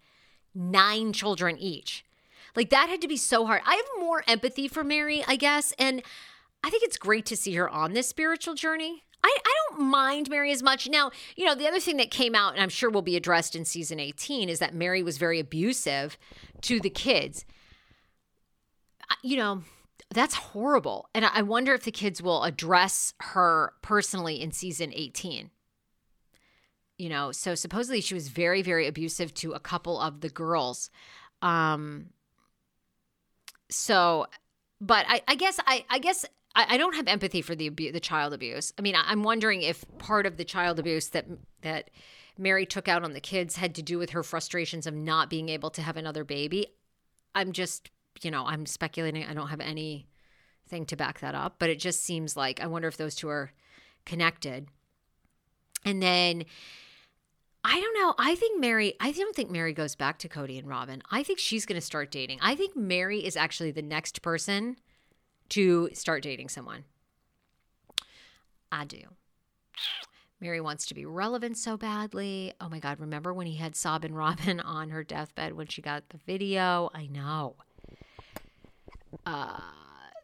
nine 0.56 1.14
children 1.14 1.58
each. 1.58 2.04
Like 2.56 2.70
that 2.72 2.90
had 2.90 3.02
to 3.02 3.08
be 3.08 3.18
so 3.18 3.46
hard. 3.46 3.62
I 3.66 3.76
have 3.76 4.02
more 4.02 4.24
empathy 4.28 4.68
for 4.68 4.84
Meri, 4.84 5.24
I 5.28 5.36
guess, 5.36 5.74
and 5.78 6.02
I 6.64 6.70
think 6.70 6.84
it's 6.84 6.98
great 6.98 7.26
to 7.28 7.38
see 7.38 7.54
her 7.56 7.70
on 7.70 7.94
this 7.94 8.10
spiritual 8.10 8.56
journey. 8.56 9.04
I, 9.24 9.38
I 9.46 9.54
don't 9.70 9.88
mind 9.88 10.30
Meri 10.30 10.52
as 10.52 10.64
much. 10.64 10.90
Now, 10.90 11.12
you 11.36 11.46
know, 11.46 11.54
the 11.54 11.68
other 11.68 11.80
thing 11.80 11.98
that 11.98 12.10
came 12.10 12.34
out, 12.34 12.54
and 12.54 12.62
I'm 12.62 12.70
sure 12.70 12.90
will 12.90 13.04
be 13.04 13.16
addressed 13.16 13.56
in 13.56 13.66
season 13.66 14.00
18, 14.00 14.50
is 14.50 14.60
that 14.60 14.74
Meri 14.74 15.04
was 15.04 15.18
very 15.18 15.40
abusive 15.40 16.18
to 16.62 16.80
the 16.80 16.90
kids. 16.90 17.46
You 19.22 19.38
know, 19.38 19.64
that's 20.10 20.36
horrible. 20.36 21.10
And 21.14 21.26
I 21.26 21.42
wonder 21.42 21.74
if 21.74 21.84
the 21.84 21.92
kids 21.92 22.22
will 22.22 22.44
address 22.44 23.14
her 23.20 23.74
personally 23.82 24.42
in 24.42 24.52
season 24.52 24.92
18. 24.94 25.52
You 26.98 27.10
know, 27.10 27.32
so 27.32 27.56
supposedly 27.56 28.02
she 28.02 28.14
was 28.14 28.28
very, 28.28 28.62
very 28.62 28.88
abusive 28.88 29.34
to 29.36 29.54
a 29.54 29.60
couple 29.60 30.00
of 30.00 30.22
the 30.22 30.30
girls. 30.30 30.90
Um, 31.42 32.08
so, 33.70 34.28
but 34.80 35.06
I, 35.08 35.22
I 35.28 35.36
guess 35.36 35.60
I, 35.66 35.86
I 35.90 36.00
guess 36.00 36.26
I, 36.56 36.66
I 36.70 36.78
don't 36.78 36.96
have 36.96 37.08
empathy 37.08 37.42
for 37.42 37.56
the 37.56 37.68
abu- 37.68 37.92
the 37.92 38.00
child 38.00 38.34
abuse. 38.34 38.74
I 38.78 38.82
mean, 38.82 38.96
I, 38.96 39.04
I'm 39.08 39.24
wondering 39.24 39.62
if 39.62 39.84
part 39.98 40.26
of 40.26 40.38
the 40.38 40.46
child 40.46 40.78
abuse 40.78 41.10
that 41.10 41.26
that 41.62 41.90
Meri 42.38 42.66
took 42.66 42.88
out 42.88 43.04
on 43.04 43.14
the 43.14 43.20
kids 43.20 43.56
had 43.56 43.76
to 43.76 43.82
do 43.82 43.98
with 43.98 44.12
her 44.12 44.24
frustrations 44.24 44.86
of 44.86 44.94
not 44.94 45.30
being 45.30 45.50
able 45.50 45.70
to 45.72 45.82
have 45.82 45.98
another 45.98 46.24
baby. 46.24 46.68
I'm 47.34 47.52
just 47.52 47.90
you 48.22 48.32
know, 48.32 48.46
I'm 48.46 48.66
speculating. 48.66 49.26
I 49.26 49.34
don't 49.34 49.48
have 49.48 49.62
anything 49.62 50.86
to 50.88 50.96
back 50.96 51.20
that 51.20 51.36
up, 51.36 51.56
but 51.60 51.70
it 51.70 51.80
just 51.80 52.04
seems 52.04 52.36
like 52.36 52.62
I 52.62 52.68
wonder 52.68 52.88
if 52.88 52.98
those 52.98 53.16
two 53.16 53.30
are 53.30 53.52
connected. 54.06 54.68
And 55.86 56.02
then 56.02 56.46
I 57.64 57.80
don't 57.80 57.94
know. 58.00 58.16
I 58.18 58.36
think 58.36 58.60
Meri, 58.60 58.94
I 59.00 59.12
don't 59.12 59.36
think 59.36 59.52
Meri 59.52 59.74
goes 59.74 59.96
back 59.96 60.18
to 60.20 60.30
Kody 60.30 60.58
and 60.58 60.68
Robyn. 60.68 61.02
I 61.12 61.24
think 61.24 61.40
she's 61.40 61.66
going 61.66 61.80
to 61.80 61.86
start 61.86 62.12
dating. 62.12 62.40
I 62.42 62.56
think 62.56 62.76
Meri 62.76 63.24
is 63.24 63.38
actually 63.38 63.72
the 63.72 63.84
next 63.84 64.22
person 64.22 64.78
to 65.50 65.90
start 65.94 66.24
dating 66.24 66.50
someone. 66.50 66.86
I 68.72 68.86
do. 68.86 69.02
Meri 70.40 70.60
wants 70.60 70.88
to 70.88 70.96
be 70.96 71.06
relevant 71.06 71.56
so 71.58 71.78
badly. 71.78 72.54
Oh 72.60 72.68
my 72.68 72.80
God, 72.80 73.00
remember 73.00 73.32
when 73.32 73.46
he 73.46 73.58
had 73.58 73.76
Sob 73.76 74.04
and 74.04 74.16
Robyn 74.16 74.60
on 74.66 74.90
her 74.90 75.04
deathbed 75.04 75.54
when 75.54 75.68
she 75.68 75.84
got 75.84 76.10
the 76.10 76.18
video? 76.26 76.90
I 76.96 77.06
know. 77.06 77.58
Uh, 79.26 79.60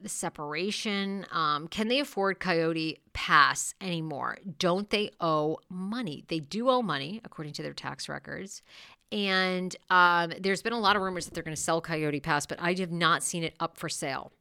the 0.02 0.10
separation. 0.10 1.26
Um, 1.32 1.68
can 1.68 1.88
they 1.88 2.00
afford 2.00 2.40
Coyote 2.40 3.00
Pass 3.14 3.74
anymore? 3.82 4.38
Don't 4.60 4.90
they 4.90 5.12
owe 5.20 5.60
money? 5.70 6.24
They 6.28 6.40
do 6.40 6.70
owe 6.70 6.82
money, 6.82 7.22
according 7.24 7.54
to 7.54 7.64
their 7.64 7.74
tax 7.74 8.08
records. 8.08 8.62
And 9.12 9.76
um, 9.90 10.34
there's 10.40 10.62
been 10.62 10.74
a 10.74 10.80
lot 10.80 10.96
of 10.96 11.02
rumors 11.02 11.26
that 11.26 11.34
they're 11.34 11.44
going 11.44 11.56
to 11.56 11.62
sell 11.62 11.82
Coyote 11.82 12.20
Pass, 12.20 12.46
but 12.46 12.62
I 12.62 12.74
have 12.74 12.92
not 12.92 13.24
seen 13.24 13.44
it 13.44 13.56
up 13.60 13.78
for 13.78 13.90
sale. 13.90 14.32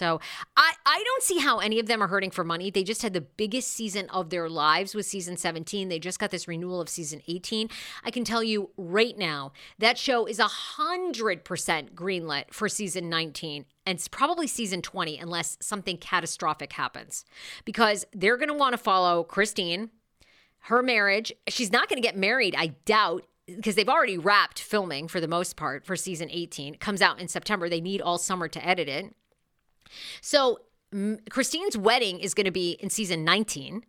So 0.00 0.18
I, 0.56 0.72
I 0.86 1.02
don't 1.04 1.22
see 1.22 1.40
how 1.40 1.58
any 1.58 1.78
of 1.78 1.86
them 1.86 2.02
are 2.02 2.08
hurting 2.08 2.30
for 2.30 2.42
money. 2.42 2.70
They 2.70 2.84
just 2.84 3.02
had 3.02 3.12
the 3.12 3.20
biggest 3.20 3.70
season 3.70 4.08
of 4.08 4.30
their 4.30 4.48
lives 4.48 4.94
with 4.94 5.04
season 5.04 5.36
17. 5.36 5.90
They 5.90 5.98
just 5.98 6.18
got 6.18 6.30
this 6.30 6.48
renewal 6.48 6.80
of 6.80 6.88
season 6.88 7.20
18. 7.28 7.68
I 8.02 8.10
can 8.10 8.24
tell 8.24 8.42
you 8.42 8.70
right 8.78 9.18
now, 9.18 9.52
that 9.78 9.98
show 9.98 10.24
is 10.24 10.38
100% 10.38 11.44
greenlit 11.92 12.44
for 12.50 12.66
season 12.66 13.10
19 13.10 13.66
and 13.84 13.98
it's 13.98 14.08
probably 14.08 14.46
season 14.46 14.80
20 14.80 15.18
unless 15.18 15.58
something 15.60 15.98
catastrophic 15.98 16.72
happens 16.72 17.26
because 17.66 18.06
they're 18.14 18.38
going 18.38 18.48
to 18.48 18.54
want 18.54 18.72
to 18.72 18.78
follow 18.78 19.22
Christine, 19.22 19.90
her 20.60 20.82
marriage. 20.82 21.30
She's 21.46 21.72
not 21.72 21.90
going 21.90 22.00
to 22.00 22.08
get 22.08 22.16
married, 22.16 22.54
I 22.56 22.68
doubt, 22.86 23.26
because 23.44 23.74
they've 23.74 23.86
already 23.86 24.16
wrapped 24.16 24.62
filming 24.62 25.08
for 25.08 25.20
the 25.20 25.28
most 25.28 25.56
part 25.56 25.84
for 25.84 25.94
season 25.94 26.30
18. 26.30 26.72
It 26.72 26.80
comes 26.80 27.02
out 27.02 27.20
in 27.20 27.28
September. 27.28 27.68
They 27.68 27.82
need 27.82 28.00
all 28.00 28.16
summer 28.16 28.48
to 28.48 28.66
edit 28.66 28.88
it. 28.88 29.14
So 30.20 30.60
Christine's 31.30 31.76
wedding 31.76 32.18
is 32.20 32.34
going 32.34 32.46
to 32.46 32.50
be 32.50 32.72
in 32.80 32.90
season 32.90 33.24
19. 33.24 33.84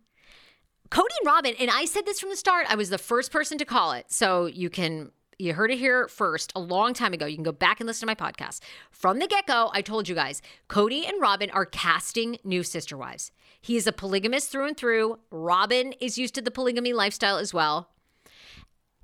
Kody 0.90 1.06
and 1.20 1.26
Robyn, 1.26 1.54
and 1.58 1.70
I 1.70 1.86
said 1.86 2.04
this 2.04 2.20
from 2.20 2.28
the 2.28 2.36
start, 2.36 2.66
I 2.68 2.74
was 2.74 2.90
the 2.90 2.98
first 2.98 3.32
person 3.32 3.56
to 3.58 3.64
call 3.64 3.92
it. 3.92 4.12
So 4.12 4.46
you 4.46 4.68
can, 4.68 5.10
you 5.38 5.54
heard 5.54 5.70
it 5.70 5.78
here 5.78 6.06
first 6.06 6.52
a 6.54 6.60
long 6.60 6.92
time 6.92 7.14
ago. 7.14 7.24
You 7.24 7.36
can 7.36 7.44
go 7.44 7.50
back 7.50 7.80
and 7.80 7.86
listen 7.86 8.06
to 8.06 8.14
my 8.14 8.14
podcast. 8.14 8.60
From 8.90 9.18
the 9.18 9.26
get 9.26 9.46
go, 9.46 9.70
I 9.72 9.80
told 9.80 10.08
you 10.08 10.14
guys 10.14 10.42
Kody 10.68 11.08
and 11.08 11.20
Robyn 11.20 11.50
are 11.50 11.64
casting 11.64 12.36
new 12.44 12.62
sister 12.62 12.96
wives. 12.96 13.32
He 13.60 13.76
is 13.76 13.86
a 13.86 13.92
polygamist 13.92 14.50
through 14.50 14.66
and 14.68 14.76
through. 14.76 15.18
Robyn 15.30 15.94
is 16.00 16.18
used 16.18 16.34
to 16.34 16.42
the 16.42 16.50
polygamy 16.50 16.92
lifestyle 16.92 17.38
as 17.38 17.54
well. 17.54 17.88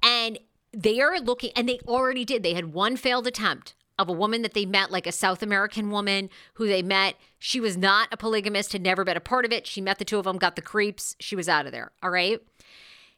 And 0.03 0.39
they 0.73 1.01
are 1.01 1.19
looking, 1.19 1.51
and 1.57 1.69
they 1.69 1.81
already 1.89 2.25
did. 2.25 2.43
They 2.43 2.55
had 2.55 2.75
one 2.75 2.97
failed 2.97 3.27
attempt 3.27 3.75
of 3.99 4.09
a 4.09 4.13
woman 4.13 4.43
that 4.43 4.55
they 4.55 4.67
met, 4.67 4.91
like 4.91 5.07
a 5.07 5.13
South 5.13 5.43
American 5.43 5.91
woman 5.91 6.31
who 6.55 6.67
they 6.67 6.83
met. 6.83 7.17
She 7.39 7.61
was 7.61 7.77
not 7.77 8.09
a 8.13 8.17
polygamist, 8.17 8.73
had 8.73 8.83
never 8.83 9.05
been 9.05 9.17
a 9.17 9.21
part 9.21 9.45
of 9.45 9.53
it. 9.53 9.67
She 9.67 9.81
met 9.81 9.99
the 9.99 10.05
two 10.05 10.19
of 10.19 10.25
them, 10.25 10.39
got 10.39 10.57
the 10.57 10.63
creeps. 10.63 11.17
She 11.19 11.37
was 11.37 11.49
out 11.49 11.67
of 11.67 11.73
there. 11.73 11.91
All 12.03 12.11
right. 12.11 12.41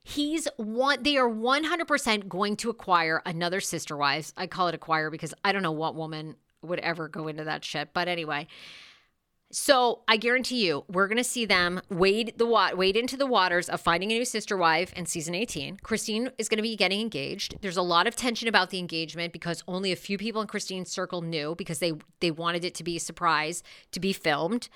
He's 0.02 0.48
one, 0.56 1.02
they 1.02 1.16
are 1.18 1.28
100% 1.28 2.28
going 2.28 2.56
to 2.56 2.70
acquire 2.70 3.22
another 3.26 3.60
sister 3.60 3.96
wives. 3.96 4.32
I 4.36 4.46
call 4.46 4.68
it 4.68 4.74
acquire 4.74 5.10
because 5.10 5.34
I 5.44 5.52
don't 5.52 5.62
know 5.62 5.72
what 5.72 5.94
woman 5.94 6.36
would 6.62 6.80
ever 6.80 7.08
go 7.08 7.28
into 7.28 7.44
that 7.44 7.64
shit. 7.64 7.90
But 7.92 8.08
anyway, 8.08 8.46
so 9.52 10.02
I 10.06 10.16
guarantee 10.16 10.64
you, 10.64 10.84
we're 10.88 11.08
going 11.08 11.18
to 11.18 11.24
see 11.24 11.44
them 11.44 11.80
wade 11.88 12.34
the 12.36 12.46
wa- 12.46 12.72
wade 12.74 12.96
into 12.96 13.16
the 13.16 13.26
waters 13.26 13.68
of 13.68 13.80
finding 13.80 14.12
a 14.12 14.14
new 14.14 14.24
sister 14.24 14.56
wife 14.56 14.92
in 14.92 15.06
season 15.06 15.34
18. 15.34 15.78
Christine 15.82 16.30
is 16.38 16.48
going 16.48 16.58
to 16.58 16.62
be 16.62 16.76
getting 16.76 17.00
engaged. 17.00 17.56
There's 17.60 17.76
a 17.76 17.82
lot 17.82 18.06
of 18.06 18.14
tension 18.14 18.46
about 18.46 18.70
the 18.70 18.78
engagement 18.78 19.32
because 19.32 19.64
only 19.66 19.90
a 19.90 19.96
few 19.96 20.18
people 20.18 20.40
in 20.40 20.46
Christine's 20.46 20.90
circle 20.90 21.20
knew 21.20 21.56
because 21.56 21.80
they 21.80 21.94
they 22.20 22.30
wanted 22.30 22.64
it 22.64 22.74
to 22.76 22.84
be 22.84 22.96
a 22.96 23.00
surprise 23.00 23.64
to 23.90 23.98
be 23.98 24.12
filmed. 24.12 24.68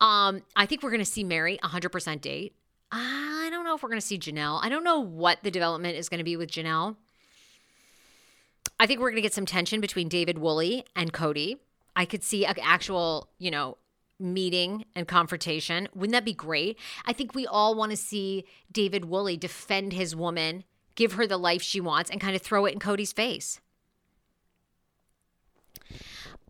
Um, 0.00 0.42
I 0.56 0.66
think 0.66 0.82
we're 0.82 0.90
going 0.90 1.00
to 1.00 1.06
see 1.06 1.24
Meri 1.24 1.58
100% 1.62 2.20
date. 2.20 2.54
I 2.90 3.48
don't 3.50 3.64
know 3.64 3.74
if 3.74 3.82
we're 3.82 3.88
going 3.88 4.00
to 4.00 4.06
see 4.06 4.18
Janelle. 4.18 4.58
I 4.62 4.68
don't 4.68 4.84
know 4.84 5.00
what 5.00 5.38
the 5.42 5.50
development 5.50 5.96
is 5.96 6.08
going 6.08 6.18
to 6.18 6.24
be 6.24 6.36
with 6.36 6.50
Janelle. 6.50 6.96
I 8.78 8.86
think 8.86 9.00
we're 9.00 9.10
going 9.10 9.16
to 9.16 9.22
get 9.22 9.32
some 9.32 9.46
tension 9.46 9.80
between 9.80 10.08
David 10.08 10.38
Woolley 10.38 10.84
and 10.94 11.12
Kody. 11.12 11.58
I 11.94 12.04
could 12.04 12.22
see 12.22 12.44
an 12.44 12.56
actual, 12.60 13.28
you 13.38 13.50
know, 13.50 13.78
meeting 14.22 14.84
and 14.94 15.06
confrontation. 15.08 15.88
Wouldn't 15.94 16.12
that 16.12 16.24
be 16.24 16.32
great? 16.32 16.78
I 17.04 17.12
think 17.12 17.34
we 17.34 17.46
all 17.46 17.74
want 17.74 17.90
to 17.90 17.96
see 17.96 18.44
David 18.70 19.06
Woolley 19.06 19.36
defend 19.36 19.92
his 19.92 20.14
woman, 20.16 20.64
give 20.94 21.14
her 21.14 21.26
the 21.26 21.36
life 21.36 21.62
she 21.62 21.80
wants, 21.80 22.10
and 22.10 22.20
kind 22.20 22.36
of 22.36 22.42
throw 22.42 22.64
it 22.66 22.72
in 22.72 22.78
Kody's 22.78 23.12
face. 23.12 23.60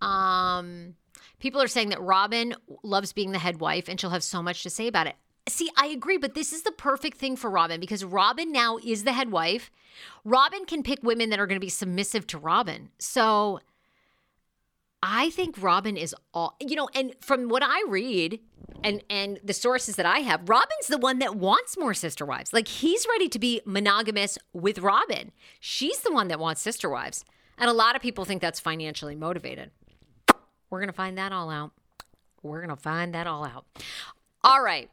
Um, 0.01 0.97
people 1.39 1.63
are 1.63 1.69
saying 1.69 1.91
that 1.91 2.01
Robyn 2.01 2.55
loves 2.83 3.13
being 3.13 3.33
the 3.33 3.39
head 3.39 3.61
wife 3.61 3.89
and 3.89 4.01
she'll 4.01 4.11
have 4.11 4.25
so 4.25 4.43
much 4.43 4.63
to 4.65 4.71
say 4.71 4.89
about 4.89 5.07
it. 5.07 5.17
See, 5.49 5.71
I 5.77 5.87
agree, 5.87 6.19
but 6.19 6.35
this 6.35 6.53
is 6.53 6.63
the 6.63 6.73
perfect 6.73 7.19
thing 7.19 7.37
for 7.37 7.51
Robyn 7.51 7.81
because 7.81 8.05
Robyn 8.05 8.53
now 8.53 8.79
is 8.85 9.03
the 9.03 9.13
head 9.13 9.33
wife. 9.33 9.71
Robyn 10.25 10.65
can 10.67 10.83
pick 10.83 11.03
women 11.03 11.31
that 11.31 11.41
are 11.41 11.47
going 11.47 11.57
to 11.57 11.65
be 11.65 11.69
submissive 11.69 12.27
to 12.29 12.39
Robyn. 12.39 12.91
So 12.99 13.61
I 15.03 15.31
think 15.31 15.61
Robyn 15.61 15.97
is 15.97 16.15
all 16.33 16.57
you 16.61 16.77
know, 16.77 16.89
and 16.95 17.15
from 17.21 17.49
what 17.49 17.63
I 17.63 17.83
read 17.89 18.41
and 18.85 19.03
and 19.11 19.41
the 19.43 19.53
sources 19.53 19.97
that 19.97 20.07
I 20.07 20.21
have, 20.21 20.49
Robyn's 20.49 20.87
the 20.89 20.99
one 20.99 21.19
that 21.19 21.35
wants 21.35 21.77
more 21.77 21.95
sister 21.95 22.25
wives. 22.25 22.53
Like 22.53 22.69
he's 22.69 23.07
ready 23.09 23.29
to 23.29 23.39
be 23.39 23.61
monogamous 23.65 24.39
with 24.53 24.79
Robyn. 24.79 25.33
She's 25.61 26.01
the 26.01 26.13
one 26.13 26.29
that 26.29 26.39
wants 26.39 26.61
sister 26.61 26.89
wives. 26.89 27.25
And 27.59 27.69
a 27.69 27.73
lot 27.73 27.97
of 27.97 28.03
people 28.03 28.25
think 28.25 28.41
that's 28.41 28.61
financially 28.61 29.15
motivated. 29.15 29.71
We're 30.71 30.81
going 30.81 30.89
to 30.89 30.95
find 30.95 31.19
that 31.19 31.33
all 31.33 31.51
out. 31.51 31.73
We're 32.43 32.61
going 32.65 32.75
to 32.75 32.83
find 32.83 33.15
that 33.15 33.27
all 33.27 33.45
out. 33.45 33.67
All 34.43 34.63
right. 34.63 34.91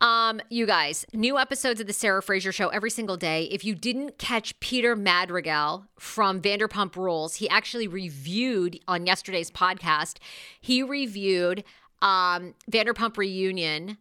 Um, 0.00 0.40
you 0.50 0.66
guys, 0.66 1.06
new 1.14 1.38
episodes 1.38 1.80
of 1.80 1.86
the 1.86 1.92
Sarah 1.92 2.22
Fraser 2.22 2.52
show 2.52 2.68
every 2.68 2.90
single 2.90 3.16
day. 3.16 3.44
If 3.44 3.64
you 3.64 3.74
didn't 3.74 4.18
catch 4.18 4.58
Peter 4.60 4.94
Madrigal 4.94 5.86
from 5.98 6.42
Vanderpump 6.42 6.96
Rules, 6.96 7.36
he 7.36 7.48
actually 7.48 7.88
reviewed 7.88 8.78
on 8.86 9.06
yesterday's 9.06 9.50
podcast. 9.50 10.18
He 10.60 10.82
reviewed 10.82 11.64
um, 12.02 12.54
Vanderpump 12.70 13.16
Reunion 13.16 13.96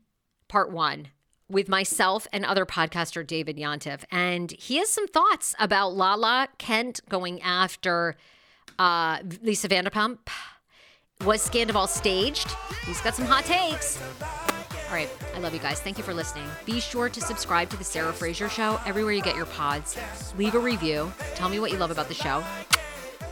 Part 0.50 0.70
One 0.70 1.08
with 1.48 1.70
myself 1.70 2.28
and 2.34 2.44
other 2.44 2.66
podcaster 2.66 3.26
David 3.26 3.56
Yontef, 3.56 4.04
and 4.12 4.52
he 4.52 4.78
has 4.78 4.90
some 4.90 5.08
thoughts 5.08 5.56
about 5.60 5.94
Lala 5.94 6.50
Kent 6.58 7.00
going 7.08 7.42
after 7.42 8.16
uh, 8.78 9.20
Lisa 9.42 9.70
Vanderpump. 9.70 10.18
Was 11.24 11.48
Scandoval 11.48 11.88
staged? 11.88 12.52
He's 12.86 13.00
got 13.00 13.16
some 13.16 13.26
hot 13.26 13.46
takes. 13.46 14.02
All 14.88 14.94
right. 14.94 15.10
I 15.34 15.40
love 15.40 15.54
you 15.54 15.60
guys. 15.60 15.80
Thank 15.80 15.98
you 15.98 16.04
for 16.04 16.14
listening. 16.14 16.46
Be 16.66 16.80
sure 16.80 17.10
to 17.10 17.22
subscribe 17.22 17.70
to 17.72 17.78
The 17.78 17.84
Sarah 17.84 18.14
Fraser 18.14 18.50
Show 18.50 18.80
everywhere 18.86 19.14
you 19.14 19.22
get 19.22 19.36
your 19.36 19.48
pods. 19.48 19.98
Leave 20.38 20.56
a 20.56 20.60
review. 20.60 21.12
Tell 21.34 21.50
me 21.50 21.60
what 21.60 21.72
you 21.72 21.78
love 21.78 21.92
about 21.92 22.08
the 22.08 22.14
show. 22.14 22.44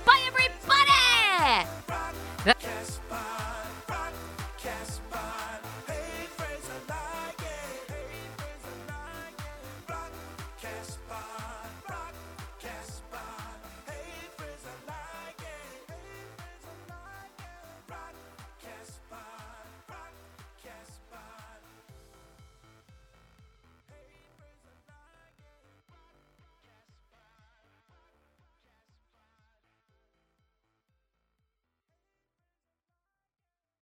Bye, 0.05 0.21
everybody! 0.27 1.67